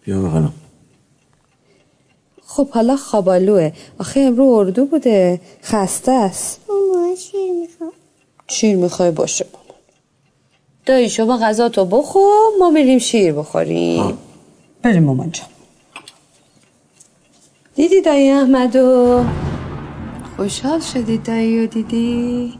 [0.05, 0.53] بیا بخوانم
[2.55, 3.71] خب حالا خوابالوه.
[3.99, 5.41] آخه امرو اردو بوده.
[5.63, 6.59] خسته است.
[6.69, 7.91] ماما شیر می‌خوام.
[8.47, 9.79] شیر می‌خوای باشه ماما
[10.85, 14.17] دایی شما غذا تو بخور ما بریم شیر بخوریم.
[14.81, 15.47] بریم مامان جان.
[17.75, 19.23] دیدی دایی احمدو
[20.37, 22.53] خوشحال شدی دایی و دیدی؟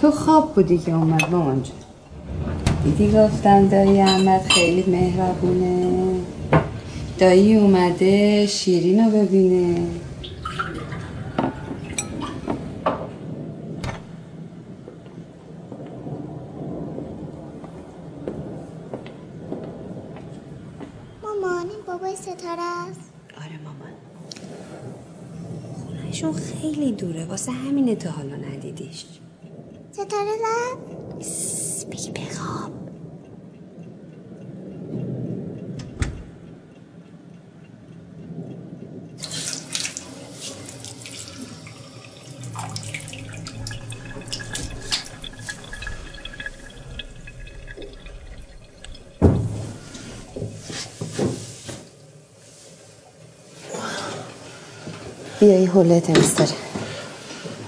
[0.00, 1.72] تو خواب بودی که اومد مامان جان.
[2.84, 6.07] دیدی گفتم دایی احمد خیلی مهربونه؟
[7.18, 9.90] دایی اومده شیرین رو ببینه.
[21.22, 23.12] مامان این بابای ستاره است.
[23.36, 23.92] آره مامان.
[25.74, 29.04] خونهشون خیلی دوره واسه همینه تا حالا ندیدیش.
[29.92, 32.87] ستاره زد؟ بگی بخواب.
[55.40, 56.50] بیا این حوله تمیز داره.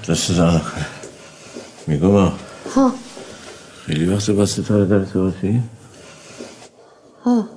[0.09, 0.31] دست
[1.87, 2.33] میگو با
[2.75, 2.93] ها.
[3.87, 5.63] خیلی وقت با ستاره در ارتباطی
[7.25, 7.49] ها.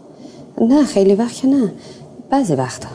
[0.61, 1.73] نه خیلی وقت که نه.
[2.29, 2.89] بعضی وقتا.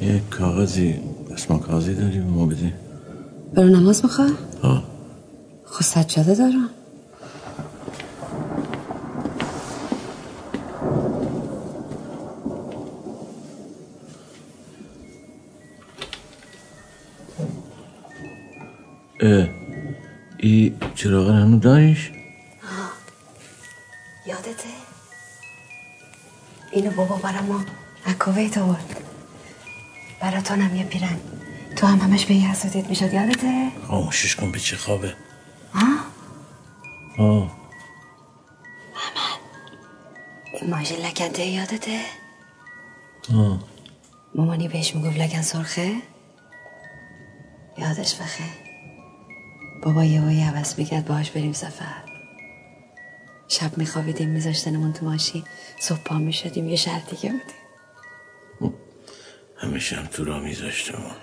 [0.00, 1.00] یه کاغذی
[1.34, 2.72] اسم کاغذی داری به ما بدی
[3.54, 4.30] برو نماز می‌خواه؟
[4.62, 4.82] ها.
[5.64, 6.70] خب سجاده دارم.
[21.56, 22.10] هنو داریش
[24.26, 24.68] یادته؟
[26.72, 27.64] اینو بابا برا ما
[28.04, 29.00] از کویت آورد
[30.20, 31.20] برا تو هم یه پیرن
[31.76, 35.14] تو هم همش به یه حسادیت می‌شد یادته؟ خاموشش کن به چه خوابه
[35.72, 35.86] ها؟
[37.18, 37.56] آه
[40.60, 42.00] این ماژین لکنته یادته؟
[43.34, 43.60] آه
[44.34, 45.96] مامانی بهش می‌گفت لگن سرخه
[47.78, 48.65] یادش بخه
[49.82, 52.02] بابا یه وایی عوض می‌کرد باهاش بریم سفر.
[53.48, 55.44] شب میخوابیدیم میذاشتنمون تو ماشین.
[55.80, 57.56] صبح پا می‌شدیم یه شهر دیگه بودیم
[59.56, 61.16] همیشه هم تو را میذاشتم.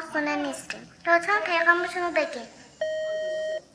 [0.00, 0.92] خونه نیستیم.
[1.06, 2.46] لطفا پیغامتون رو بگین.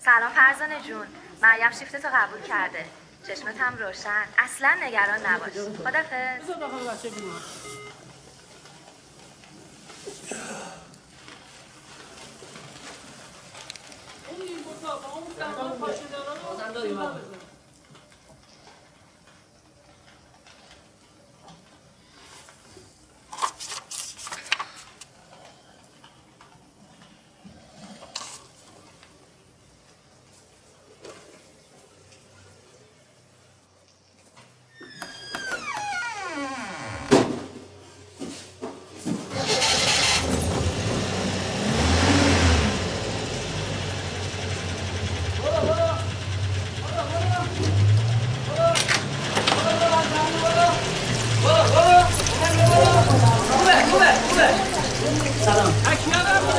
[0.05, 1.07] سلام فرزانه جون.
[1.41, 2.85] مریم شیفت تو قبول کرده.
[3.27, 4.25] چشمت هم روشن.
[4.37, 5.49] اصلا نگران نباش.
[5.77, 6.49] خدافظ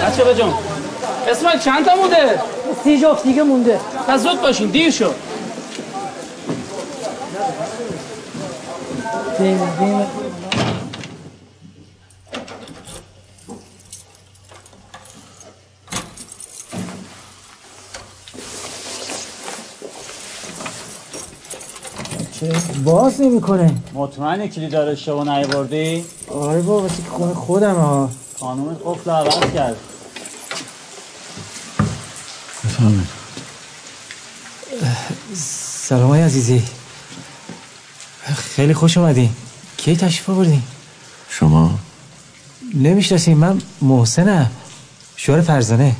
[0.06, 0.54] بچه به جان
[1.28, 2.40] اسماعیل چند تا مونده؟
[2.84, 3.80] سی جفت دیگه مونده.
[4.08, 5.14] پس زود باشین دیر شد
[22.40, 22.52] چه
[22.84, 23.74] باز نمی‌کنه.
[23.94, 28.08] مطمئنی کلید داره اشتباه نیاوردی؟ آره بابا واسه که خونه خودم ها.
[28.40, 29.76] خانوم قفل رو عوض کرد.
[32.76, 33.08] بفهمید
[35.88, 36.62] سلام های عزیزی.
[38.56, 39.30] خیلی خوش اومدین.
[39.76, 40.62] کی تشریف آوردین؟
[41.30, 41.78] شما؟
[42.74, 44.50] نمی‌شناسین من محسنم.
[45.16, 45.96] شوهر فرزانه.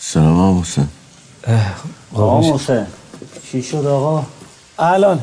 [0.00, 0.88] سلام آقا محسن.
[2.12, 2.86] آقا محسن.
[3.52, 4.26] چی شد آقا؟
[4.78, 5.20] الان.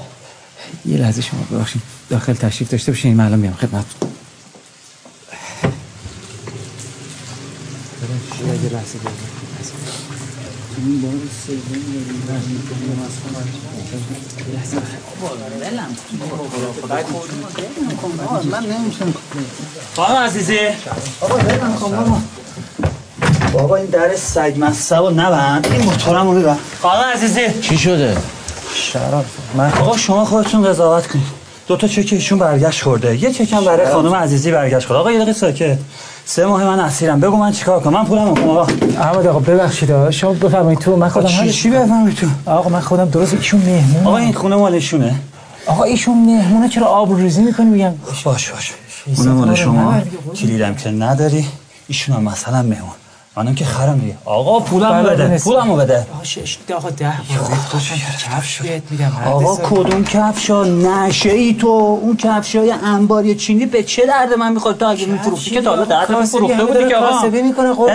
[0.85, 1.81] یه لحظه شما ببخشید.
[2.09, 3.57] داخل تشریف داشته باشین من الان میام
[8.79, 9.11] خدمت
[14.47, 14.77] یه لحظه
[18.51, 19.13] من نمیشم
[19.95, 20.57] خانم عزیزی.
[23.53, 25.67] بابا این در سگ مصب و نبند.
[25.71, 27.61] این موتورم رو ببر خانم عزیزی.
[27.61, 28.17] چی شده؟
[28.73, 29.25] شراب.
[29.55, 31.25] من آقا شما خودتون قضاوت کنید.
[31.67, 33.17] دو تا چک ایشون برگشت خورده.
[33.17, 34.99] یه چکم برای خانم عزیزی برگشت خورده.
[34.99, 35.77] آقا یه دقیقه ساکت.
[36.31, 37.19] سه ماه من اسیرم.
[37.19, 38.67] بگو من چیکار کنم؟ من پولم کنم آقا.
[38.99, 40.95] احمد آقا ببخشید شما بفرمایید تو.
[40.95, 44.55] من خودم چی چی بفهمی تو؟ آقا من خودم درست ایشون مهمون آقا این خونه
[44.55, 45.15] مال ایشونه
[45.65, 46.69] آقا ایشون مهمونه.
[46.69, 47.93] چرا آب ریزی می‌کنی؟ میگم.
[48.23, 48.73] باش باش
[49.15, 50.01] خونه مال شما
[50.35, 51.45] کلیدم که نداری.
[51.87, 52.98] ایشون هم مثلا مهمون.
[53.39, 55.37] منم که خرم دیگه آقا پولم بله، بده.
[55.37, 56.07] پولمو بده.
[56.17, 56.41] باشه
[56.75, 59.55] آقا ده بهت کفش بهت میدم آقا.
[59.55, 61.67] کدوم کفشا؟ نشه ای تو.
[62.01, 65.85] اون کفشای انباری چینی به چه درد من می‌خواد تو اگه میفروختی که تا حالا
[65.85, 67.09] درد من فروخته بودی که آقا.
[67.09, 67.89] کاسبی می‌کنه، خب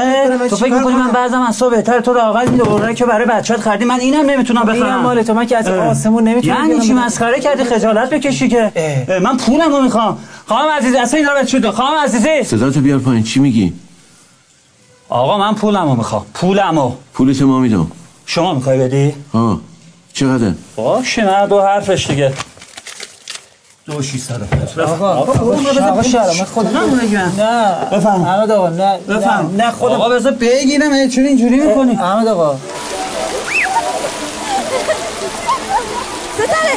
[0.49, 1.17] تو فکر می‌کنی من
[1.49, 4.83] از تو بهتر تو این دوره که برای بچه‌ت خریدی من اینم نمی‌تونم بخرم.
[4.83, 5.69] اینم مال تو، من که از.
[5.69, 6.93] آسمون نمی‌تونم یعنی چی.
[6.93, 8.73] مسخره کردی خجالت بکشی که.
[9.23, 10.19] من پولمو می‌خوام.
[10.47, 12.43] خانم عزیزی اصلا اینا رو چوده خانم عزیزی.
[12.45, 13.73] صدا تو بیار پایین چی میگی؟
[15.09, 16.27] آقا من پولمو می‌خوام.
[16.35, 16.93] پولمو.
[17.15, 17.91] پولت ما میدم.
[18.27, 19.61] شما می‌خوای بدی؟ ها
[20.13, 22.33] چقدر؟ باشه نه دو حرفش دیگه.
[23.87, 24.49] دو شیستاد
[24.87, 26.71] آقا آقا شهرام من خودم
[27.39, 29.95] نه بفهم احمد آقا نه بفهم نه خودم.
[29.95, 31.09] آقا بذار بگیرم.
[31.09, 32.57] چون اینجوری می‌کنی؟ احمد آقا.
[36.35, 36.75] ستاره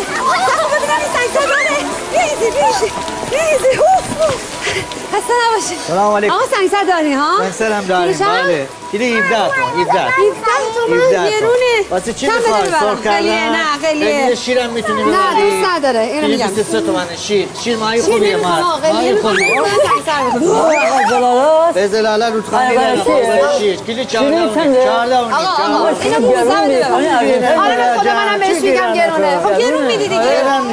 [0.47, 1.77] سلام ببینم این سنگ داره
[2.11, 2.91] بیاییدی بیاییدی
[3.31, 5.77] بیاییدی خسته نباشید.
[5.87, 6.33] سلام علیکم.
[6.33, 8.67] آقا سنگسر داری ها؟ داریم کیلو چند؟ بله.
[8.91, 14.21] کیلو 17 تومن 17 17 تومن گرونه واسه چی بده می‌خوای؟ سرخ کردن؟ نه قلیه
[14.23, 15.49] قلیه شیرم می‌تونی نه ببری.
[15.59, 16.47] دوست نداره اینو میگم.
[16.47, 17.47] 23 تومن شیر.
[17.63, 19.21] شیر ماهی شیر خوبیه آقا، قلیه ماهی.
[19.21, 19.61] خوبیه.
[19.61, 21.71] من سنگسر می‌خوام.
[21.73, 23.43] به زلاله رودخانه آره، دارم شیر.
[23.45, 24.53] آقا شیر کیلو 14 و نیم.
[24.55, 25.33] 14 و نیم.
[25.33, 29.85] آقا آقا 14 اینو 15 بده آره من خدا منم بهش میگم گرونه خب گرون
[29.85, 30.21] میدی دیگه.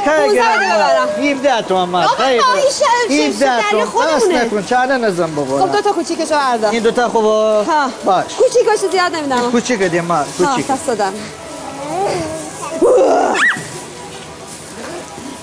[0.04, 1.08] 15 بده ببرم.
[1.38, 4.04] 17 تومن آقا خیلی ماهی ش- ش- 17 دریا تومن.
[4.34, 6.70] نکن 14 نزن بابا؟ خب دو تا کوچیکشو بردار.
[6.70, 7.88] این دوتا خوبه ها.
[8.04, 8.24] باش.
[8.38, 10.66] کوچیکاشو زیاد نمیدم کوچیک دیم ها کوچیک.
[10.66, 11.12] پس دادم.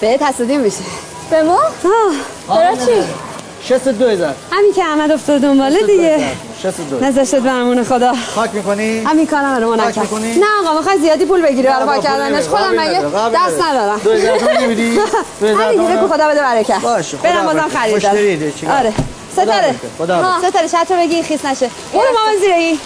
[0.02, 0.78] بهت حسودی میشه.
[1.30, 2.12] به ما؟ ها.
[2.56, 3.04] برای چی؟
[3.64, 4.36] 62 هزار.
[4.52, 6.26] همین که احمد افتاد دنباله دیگه.
[6.62, 8.14] 62 نذاشتت برمون خدا.
[8.36, 12.44] خاک می‌کنی؟ همین کارم رو نکرد؟ نه آقا می‌خوای زیادی پول بگیری برای پاک کردنش.
[12.44, 13.68] خودم مگه دست نداره.
[13.68, 14.00] ندارم.
[14.04, 17.68] دو هزار هزار همین دیگه خدا بده برکت باشه، برم بازم.
[17.74, 18.06] خرید؟
[18.70, 18.94] آره.
[19.36, 19.76] خدا ستاره.
[20.50, 21.70] ستاره چتر رو بگی خیس نشه.
[21.94, 22.80] برو مامان زیر این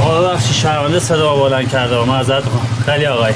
[0.00, 2.66] آقا ببخشید شرمنده صدا بلند کرده و معذرت می‌خوام.
[2.86, 3.32] خیلی آقای.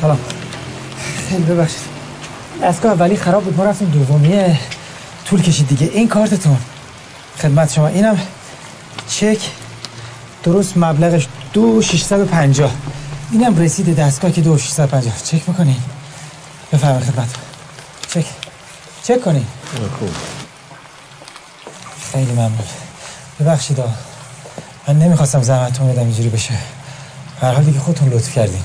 [0.00, 0.18] سلام.
[1.28, 1.80] خیلی ببخشید.
[2.62, 4.58] دستگاه اولی خراب بود ما رفتیم دومیه.
[5.26, 5.86] طول کشید دیگه.
[5.86, 6.56] این کارتتون.
[7.38, 7.86] خدمت شما.
[7.86, 8.18] اینم
[9.08, 9.38] چک.
[10.42, 12.70] درست مبلغش دو 650
[13.32, 15.76] اینم رسید دستگاه که دو 650 چک بکنین.
[16.72, 17.28] بفرمایید خدمت.
[18.08, 18.24] چک.
[19.02, 19.46] چک کنین.
[22.12, 22.58] خیلی ممنون.
[23.40, 23.78] ببخشید.
[24.88, 26.54] من نمی‌خواستم زحمتتون بدم اینجوری بشه.
[27.40, 28.62] هر حال دیگه خودتون لطف کردین.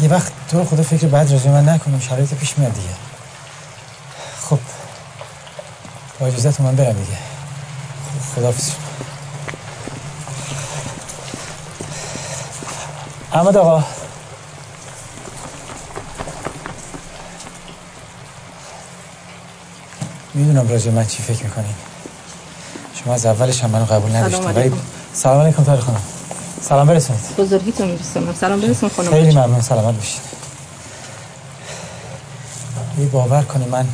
[0.00, 2.88] یه وقت تو رو خدا فکر بد راجع من نکنم شرایط پیش میاد دیگه.
[4.42, 4.58] خب
[6.20, 7.18] با اجازت من برم دیگه.
[8.36, 8.70] خداحافظ.
[13.32, 13.84] احمد آقا.
[20.34, 21.74] می‌دونم راجع من چی فکر می‌کنین
[22.94, 24.76] شما از اولش هم منو قبول نداشتین ولی علیکم.
[25.12, 26.02] سلام علیکم تاری خانم.
[26.68, 27.36] سلام برسونید.
[27.38, 30.20] بزرگیتون میرسونم سلام برسون خانم خیلی ممنون سلامت باشید.
[32.98, 33.88] یه باور کنی من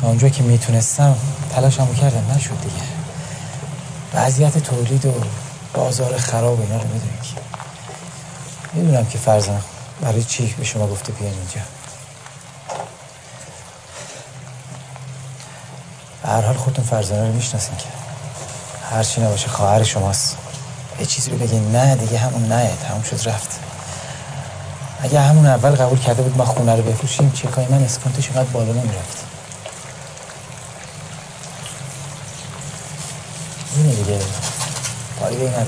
[0.00, 1.16] تا اونجا که می‌تونستم
[1.54, 2.82] تلاشمو کردم نشد دیگه.
[4.14, 5.12] وضعیت تولید و
[5.74, 7.36] بازار خراب و اینا رو می‌دونی که
[8.72, 9.60] می‌دونم که فرزن
[10.00, 11.60] برای چی به شما گفته بیاین اینجا.
[16.24, 17.84] هر حال خودتون فرزانه رو می‌شناسین که.
[18.90, 20.36] هرچی نباشه خواهر شماست.
[21.00, 21.72] یه چیزی رو بگین.
[21.72, 23.60] نه دیگه همون نه تموم شد رفت.
[25.02, 28.72] اگه همون اول قبول کرده بود ما خونه رو بفروشیم چکای من اسکانتش اینقدر بالا
[28.72, 29.24] نمی‌رفت.
[33.76, 34.18] اینه دیگه.
[35.20, 35.66] فایده ای نداره.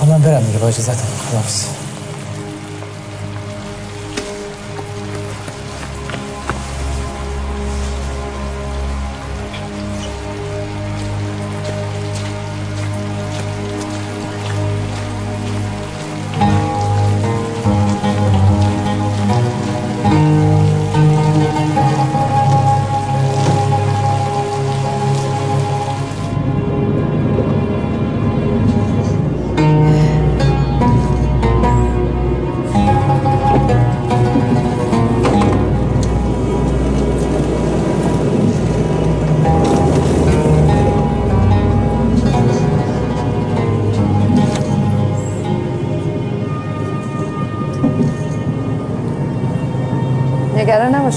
[0.00, 0.96] خب من برم دیگه با اجازتون.
[1.28, 1.64] خداحافظ.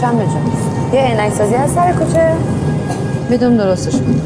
[0.04, 0.52] همه جان
[0.94, 2.34] یه عینک سازی از سر کوچه؟
[3.30, 4.22] می‌دونم درستش کنم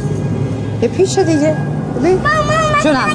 [0.81, 1.55] یه پیچ دیگه.
[1.97, 2.19] ببین.
[2.83, 3.07] جونم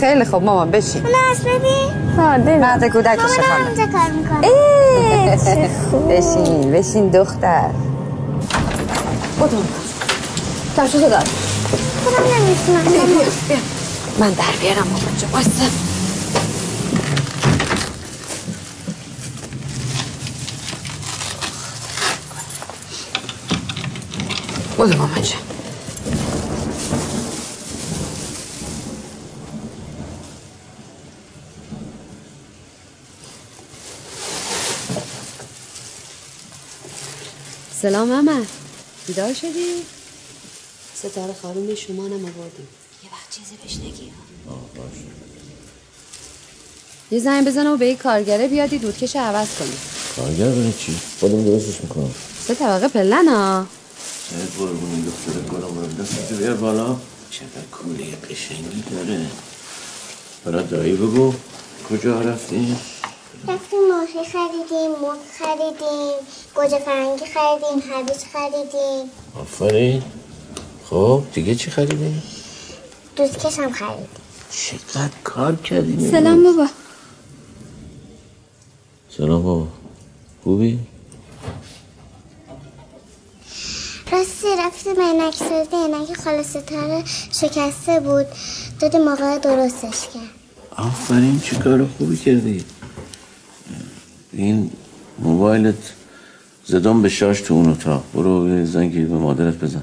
[0.00, 1.02] خیلی خوب مامان بشین.
[1.02, 6.12] ناز ببین مرد کودک مامان خانم اونجا کار می‌کنه ای چه خوب.
[6.12, 7.70] بشین بشین دختر.
[9.38, 9.64] بودم
[10.76, 11.24] کفشو دار
[12.04, 13.30] خودم نمی‌تونم بیا بیا.
[13.48, 13.56] بیا
[14.18, 15.26] من در بیارم مامان جا
[37.82, 38.40] سلام ماما
[39.06, 39.66] بیدار شدی؟
[40.94, 42.68] ستاره خانم شما نم آوردیم
[43.04, 44.12] یه وقت چیزی بهش نگی.
[47.10, 49.72] یه زنگ بزنم و به یک کارگره بیادی دودکش عوض کنی.
[50.16, 52.14] کارگر برای چی؟ خودم درستش می‌کنم.
[52.46, 53.66] سه طبقه پلن ها
[54.30, 56.96] شاید قربونی دختر گلم رو دستتو بیار بالا.
[57.30, 59.26] چقدر کوله قشنگی داره.
[60.44, 61.34] برای دایی بگو.
[61.90, 62.80] کجا رفتیم؟
[64.14, 66.14] ماهی خریدیم مرغ خریدیم
[66.54, 69.10] گوجه فرنگی خریدیم هویج خریدیم.
[69.40, 70.02] آفرین.
[70.90, 72.22] خب دیگه چی خریدیم؟
[73.16, 74.08] دوستکش هم خریدیم.
[74.50, 76.66] چقدر کار کردیم سلام بابا.
[79.16, 79.66] سلام بابا.
[80.44, 80.78] خوبی؟
[84.12, 88.26] راستی رفتیم عینک سازی عینک خاله ستاره شکسته بود.
[88.80, 90.22] دادیم آقا درستش کرد.
[90.76, 92.64] آفرین چه کار خوبی کردی.
[94.32, 94.70] این
[95.18, 95.92] موبایلت
[96.66, 98.04] زدم به شاش تو اون اتاق.
[98.14, 99.82] برو یه زنگی به مادرت بزن.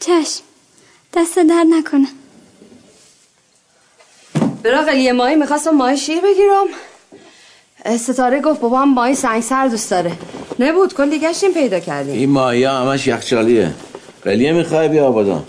[0.00, 0.42] چشم.
[1.14, 2.08] دست در نکنه.
[4.62, 6.66] براغل یه ماهی می‌خواستم ماهی شیر بگیرم.
[7.98, 10.12] ستاره گفت بابا هم ماهی سنگسر دوست داره.
[10.58, 12.14] نبود کلی گشتیم پیدا کردیم.
[12.14, 13.74] این ماهی ها همش یخچالیه.
[14.24, 15.44] قلیه می‌خوای بیا آبادان.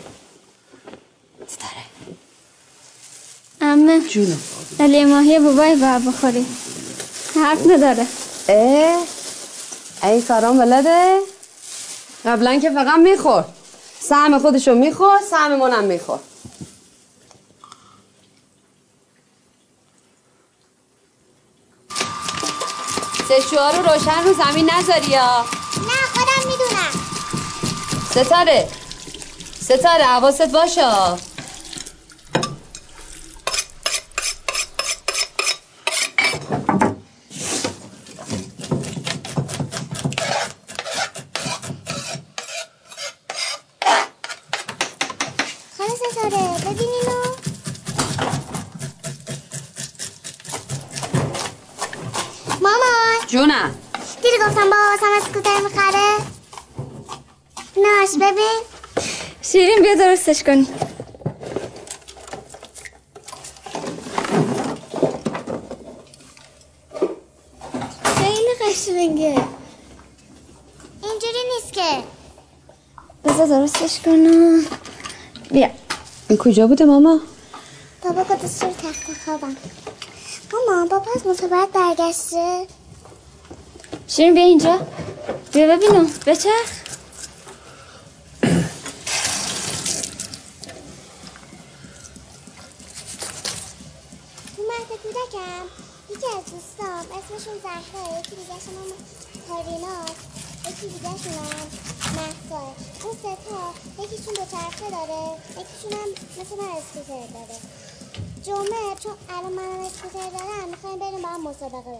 [3.62, 4.40] امه جونم.
[4.80, 6.46] علی ماهی بابای باید بخوری.
[7.36, 8.06] حرف نداره.
[8.50, 9.04] اه؟
[10.04, 11.20] این کارام بلده
[12.26, 13.46] قبلا که فقط میخور.
[14.00, 16.20] سهم خودشو میخور سهم منم میخور.
[23.30, 25.46] سشوها رو روشن رو زمین نذاری یا؟
[25.88, 26.92] نه خودم می‌دونم.
[28.12, 28.68] ستاره.
[29.62, 30.82] ستاره حواست باشه
[45.78, 47.36] خاله ستاره ببین اینو
[52.62, 53.76] مامان جونم
[54.22, 56.18] دیدی گفتم بابا واسم اسکوتر می‌خره
[58.10, 58.62] ناش ببین.
[59.42, 60.68] شیرین بیا درستش کنی.
[68.04, 69.36] خیلی قشنگه.
[71.04, 72.04] اینجوری نیست که.
[73.26, 74.66] بذار درستش کنم.
[75.52, 75.70] بیا.
[76.30, 77.20] این کجا بوده ماما؟
[78.04, 79.56] بابا گذاشته رو تخت خوابم.
[80.54, 82.68] ماما بابا از مسابقت برگشته.
[84.08, 84.88] شیرین بیا اینجا.
[85.54, 86.10] بیا ببینم.
[86.28, 86.80] بچرخ
[95.04, 95.66] تو کودکم
[96.10, 98.90] یکی از دوستام اسمشون زهرا یکی دیگه هم
[99.50, 100.24] کاریناست
[100.68, 101.16] یکی دیگه هم
[102.16, 102.64] مهسا.
[103.04, 106.10] اون سه تا یکیشون دو چرخه داره یکیشون هم
[106.40, 107.58] مثل من اسکوتر داره.
[108.44, 112.00] جمعه چون الان منم اسکوتر دارم می‌خوایم بریم با هم مسابقه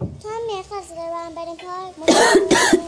[0.00, 2.84] بریم تو هم می‌خواستی با هم بریم پارک؟ مسابقه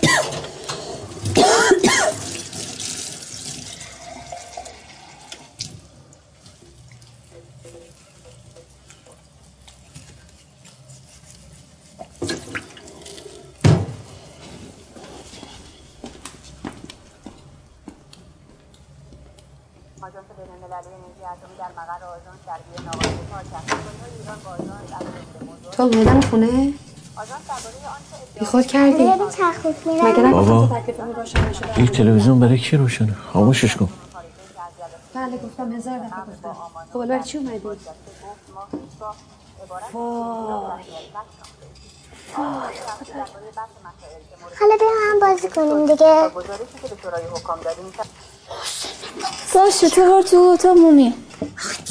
[25.73, 26.73] تو اومدم خونه؟
[28.41, 29.05] بیخود کردی؟
[30.33, 30.69] بابا.
[31.77, 33.89] این تلویزیون برای کی روشنه؟ خاموشش کن.
[35.15, 36.57] بله گفتم هزار دفعه گفتم.
[36.93, 37.79] خب برای چی اومدی؟
[44.61, 46.31] حالا بیا هم بازی کنیم دیگه.
[49.55, 49.91] باشه.
[49.91, 51.86] تو بار تو اتاقمونی はい。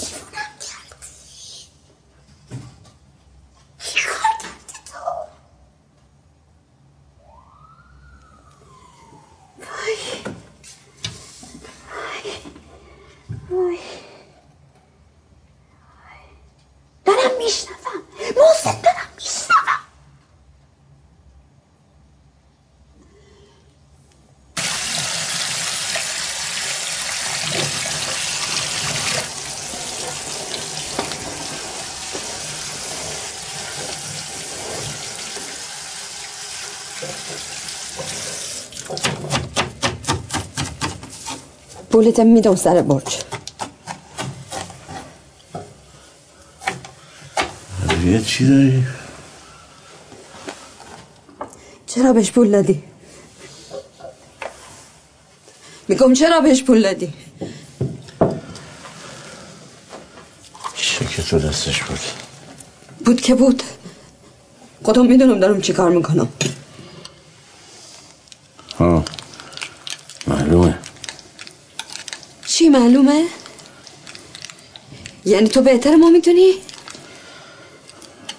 [42.06, 43.24] پولتم میدم سر برج
[48.06, 48.84] یه چی داری؟
[51.88, 52.84] چرا بهش پول دادی
[55.88, 57.14] میگم چرا بهش پول دادی
[60.76, 62.00] چه که تو دستش بود
[63.06, 63.64] بود که بود
[64.84, 66.28] خودم می‌دونم دارم چی کار می‌کنم
[68.80, 69.06] ها
[70.28, 70.80] معلومه
[72.56, 73.26] چی معلومه؟
[75.26, 76.54] یعنی تو بهتر ما می‌دونی؟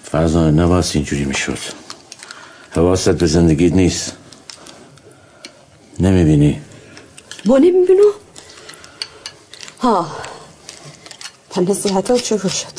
[0.04, 1.58] فرزانه نباید اینجوری می‌شد.
[2.70, 4.12] حواست به زندگیت نیست.
[6.00, 6.60] نمی‌بینی؟
[7.44, 8.12] ما نمی‌بینم.
[9.80, 10.06] ها.
[11.50, 12.76] پن نصیحت شروع شد.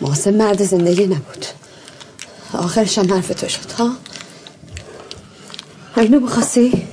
[0.00, 1.46] محسن مرد زندگی نبود.
[2.52, 3.90] آخرش هم حرف تو شد ها؟
[5.96, 6.86] اینو بخواستی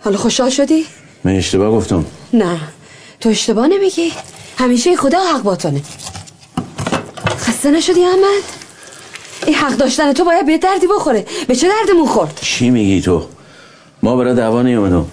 [0.00, 0.86] حالا خوشحال شدی؟
[1.24, 2.04] من اشتباه گفتم.
[2.32, 2.60] نه
[3.20, 4.12] تو اشتباه نمیگی.
[4.58, 5.82] همیشه خدا حق باتونه
[7.38, 8.42] خسته نشدی احمد؟
[9.46, 11.26] این حق داشتن تو باید به دردی بخوره.
[11.48, 13.28] به چه دردمون خورد؟ چی میگی تو؟
[14.02, 15.06] ما برای دعوا نیومدم.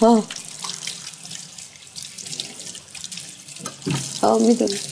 [0.00, 0.24] ها
[4.22, 4.89] ها می‌دونم.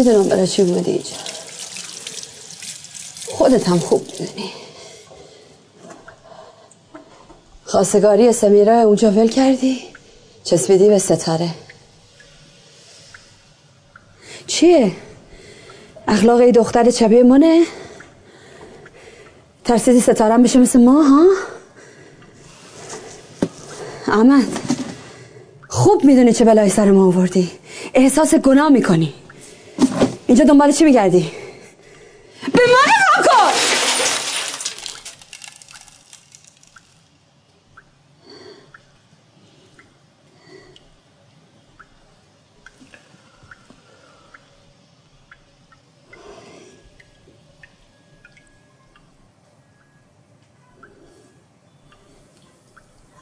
[0.00, 1.10] می‌دونم برای چی اومدی اینجا
[3.28, 4.50] خودت هم خوب می‌دونی
[7.64, 9.78] خواستگاری سمیرا اونجا ول کردی
[10.44, 11.50] چسبیدی به ستاره
[14.46, 14.92] چیه؟
[16.08, 17.64] اخلاق ای دختر چبه منه؟
[19.64, 21.26] ترسیدی ستارم بشه مثل ما ها؟
[24.06, 24.46] احمد
[25.68, 27.50] خوب می‌دونی چه بلایی سر ما آوردی
[27.94, 29.14] احساس گناه می‌کنی
[30.30, 31.32] اینجا دنبال چی میگردی؟
[32.52, 33.52] به من نگاه کن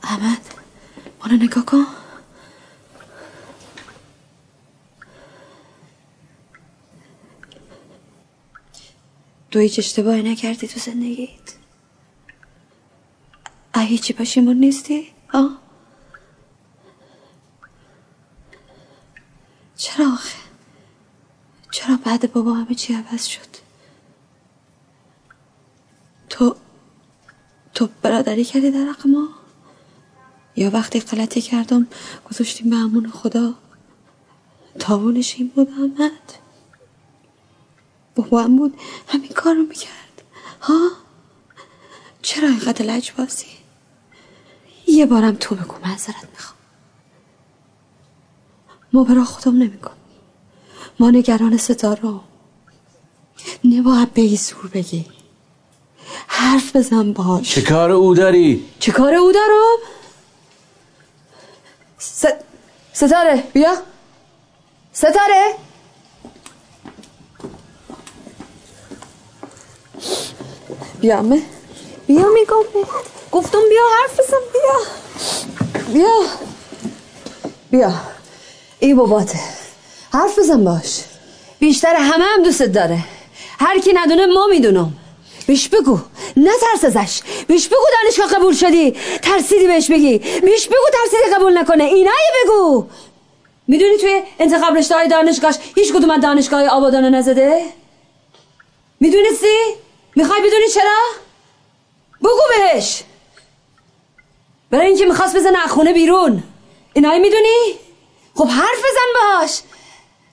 [0.03, 0.41] احمد
[1.25, 1.98] منو نگاه کن
[9.59, 11.55] تو هیچ اشتباهی نکردی تو زندگیت
[13.75, 15.51] اه هیچی پشیمون نیستی؟ ها؟
[19.77, 20.39] چرا آخه؟
[21.71, 23.49] چرا بعد بابا همه چی عوض شد؟
[26.29, 26.57] تو
[27.75, 29.29] تو برادری کردی در ما؟
[30.57, 31.87] یا وقتی غلطی کردم
[32.31, 33.55] گذاشتیم به امون خدا
[34.79, 36.39] تاونش این بود احمد
[38.19, 38.79] بابا هم بود
[39.39, 40.23] کار رو می‌کرد.
[40.63, 40.91] ها؟
[42.23, 43.47] چرا اینقدر لج بازی
[44.87, 46.59] یه بارم تو بگو معذرت می‌خوام.
[48.93, 49.95] ما برا خودم نمیکن
[51.01, 52.21] ما نگران ستاره
[53.65, 55.07] نباید به زور بگی.
[56.27, 57.55] حرف بزن باش.
[57.55, 59.79] چه کار او داری؟ چه کار او دارم؟
[61.99, 62.25] س...
[62.93, 63.83] ستاره بیا.
[64.93, 65.55] ستاره!
[71.09, 71.43] بیا امه
[72.07, 72.85] بیا میگم.
[73.33, 74.79] گفتم بیا حرف بزن بیا.
[75.93, 76.25] بیا.
[77.71, 77.93] بیا.
[78.81, 79.39] ای باباته.
[80.13, 81.01] حرف بزن باش.
[81.59, 82.99] بیشتر همه هم دوست داره.
[83.61, 84.93] هر کی ندونه ما می‌دونم.
[85.47, 85.99] بیش بگو.
[86.37, 87.21] نه ترس ازش.
[87.49, 88.91] بیش بگو دانشگاه قبول شدی.
[89.23, 90.19] ترسیدی بهش بگی.
[90.19, 91.85] بیش بگو ترسیدی قبول نکنه.
[91.85, 92.87] اینایی بگو.
[93.69, 97.63] می‌دونی توی انتخاب رشته های دانشگاهش هیچ کدوم از دانشگاه آبادانو نزده؟
[99.01, 99.88] می‌دونستی؟
[100.19, 101.01] می‌خوای بدونی چرا؟
[102.21, 103.03] بگو بهش.
[104.71, 106.43] برای اینکه می‌خواست بزنه از خونه بیرون.
[106.93, 107.79] اینایی می‌دونی؟
[108.35, 109.61] خب حرف بزن باش.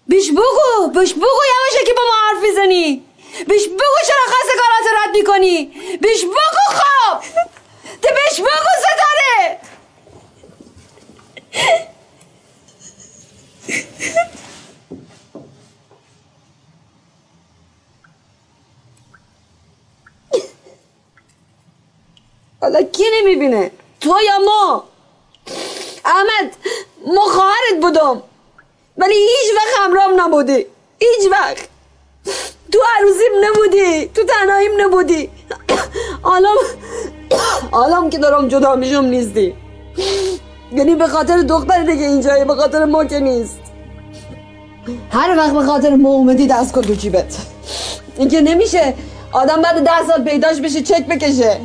[0.08, 3.06] بیش بگو بیش بگو یواشه که با ما حرف می‌زنی
[3.48, 5.66] بیش بگو چرا خواستگارات رد می‌کنی.
[6.02, 7.20] بیش بگو خب.
[8.02, 9.60] ده بیش بگو ستاره.
[22.62, 23.72] حالا کی نمی‌بینه؟
[24.02, 24.84] تو یا ما؟
[26.06, 26.56] احمد
[27.16, 28.22] ما خواهرت بودم.
[28.98, 30.66] ولی هیچ وقت همرام نبودی.
[31.00, 31.58] هیچ وقت.
[32.72, 34.08] تو عروسیم نبودی.
[34.08, 35.30] تو تنهاییم نبودی.
[36.24, 36.56] آلام
[37.72, 39.56] آلام که دارم جدا میشم نیستی.
[40.72, 43.60] یعنی به خاطر دختر دیگه اینجایی به خاطر ما که نیست.
[45.12, 47.38] هر وقت به خاطر ما اومدی دست کن تو جیبت.
[48.18, 48.94] این که نمیشه
[49.32, 51.62] آدم بعد ده سال پیداش بشه چک بکشه.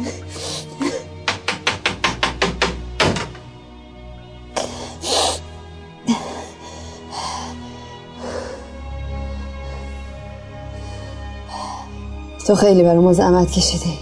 [12.51, 13.99] تو خیلی برای ما زحمت کشیدی.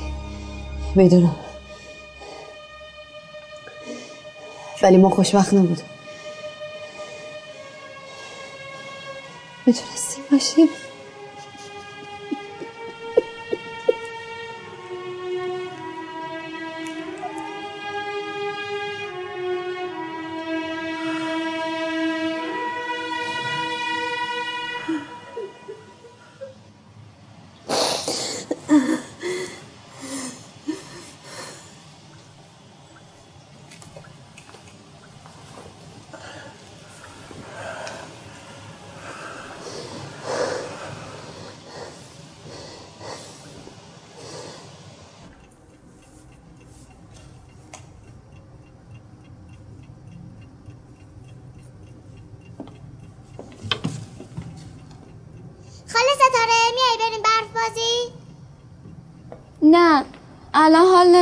[0.94, 1.36] می‌دونم.
[4.82, 5.82] ولی ما خوشبخت نبودم
[9.66, 10.68] می‌تونستیم باشیم.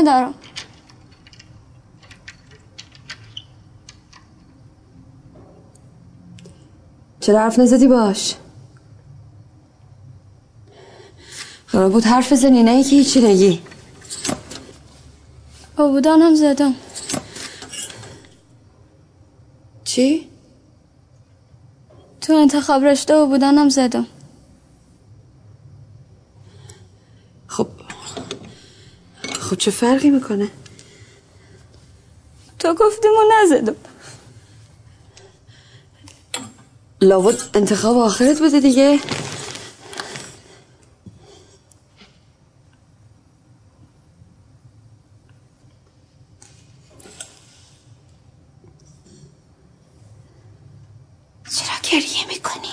[0.09, 0.35] ندارم.
[7.21, 8.35] چرا حرف نزدی باش؟
[11.69, 13.63] قرار بود حرف بزنی نه که هیچی نگی.
[15.77, 16.75] آبودانم زدم.
[19.85, 20.29] چی؟
[22.21, 24.07] تو انتخاب رشته آبودانم زدم
[27.47, 27.69] خب
[29.41, 30.51] خب چه فرقی می‌کنه؟
[32.59, 33.77] تو گفتیم و نزدم
[37.01, 38.99] لابد انتخاب آخرت بوده دیگه
[51.51, 52.69] چرا گریه می‌کنی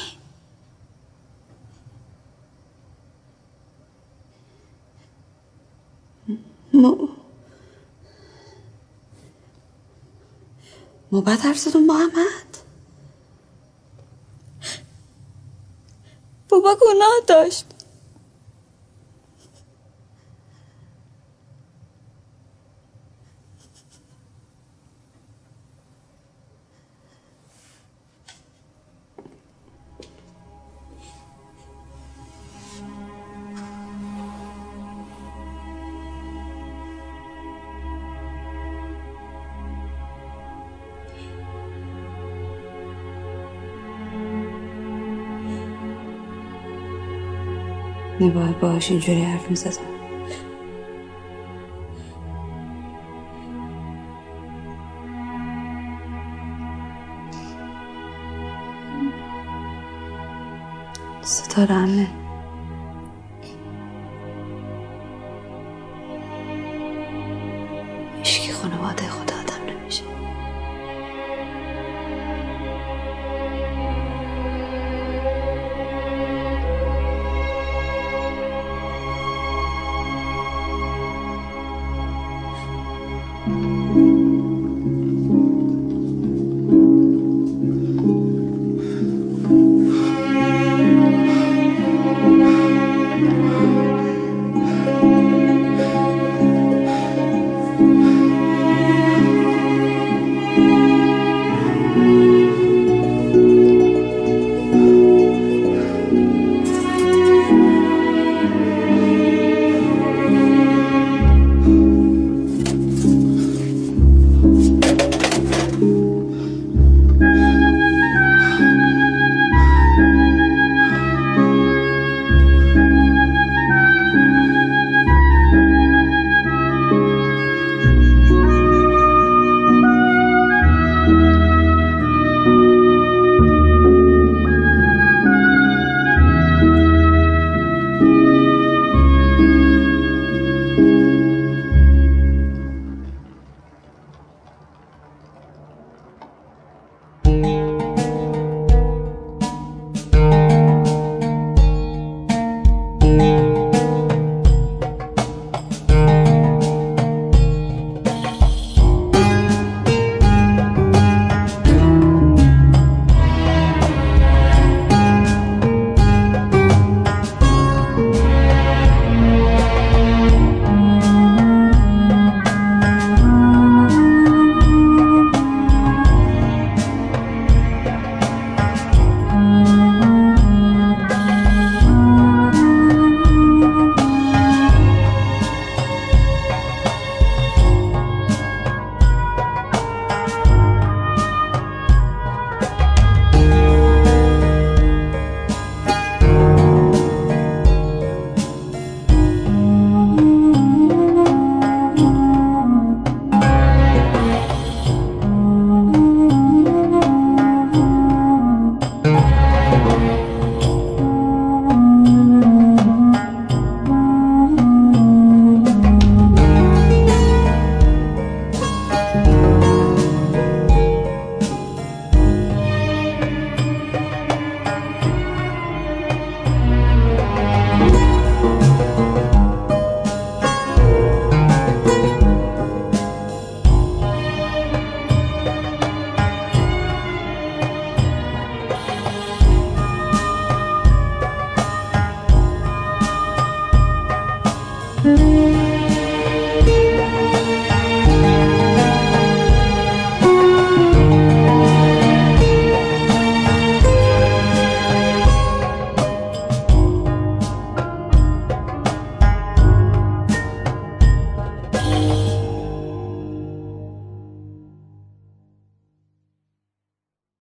[6.73, 7.09] ما
[11.23, 12.57] بعد حرف زدم با احمد؟
[16.49, 17.65] بابا گناه داشت.
[48.23, 49.83] نباید باهاش اینجوری حرف می‌زدم.
[61.21, 62.22] ستاره همه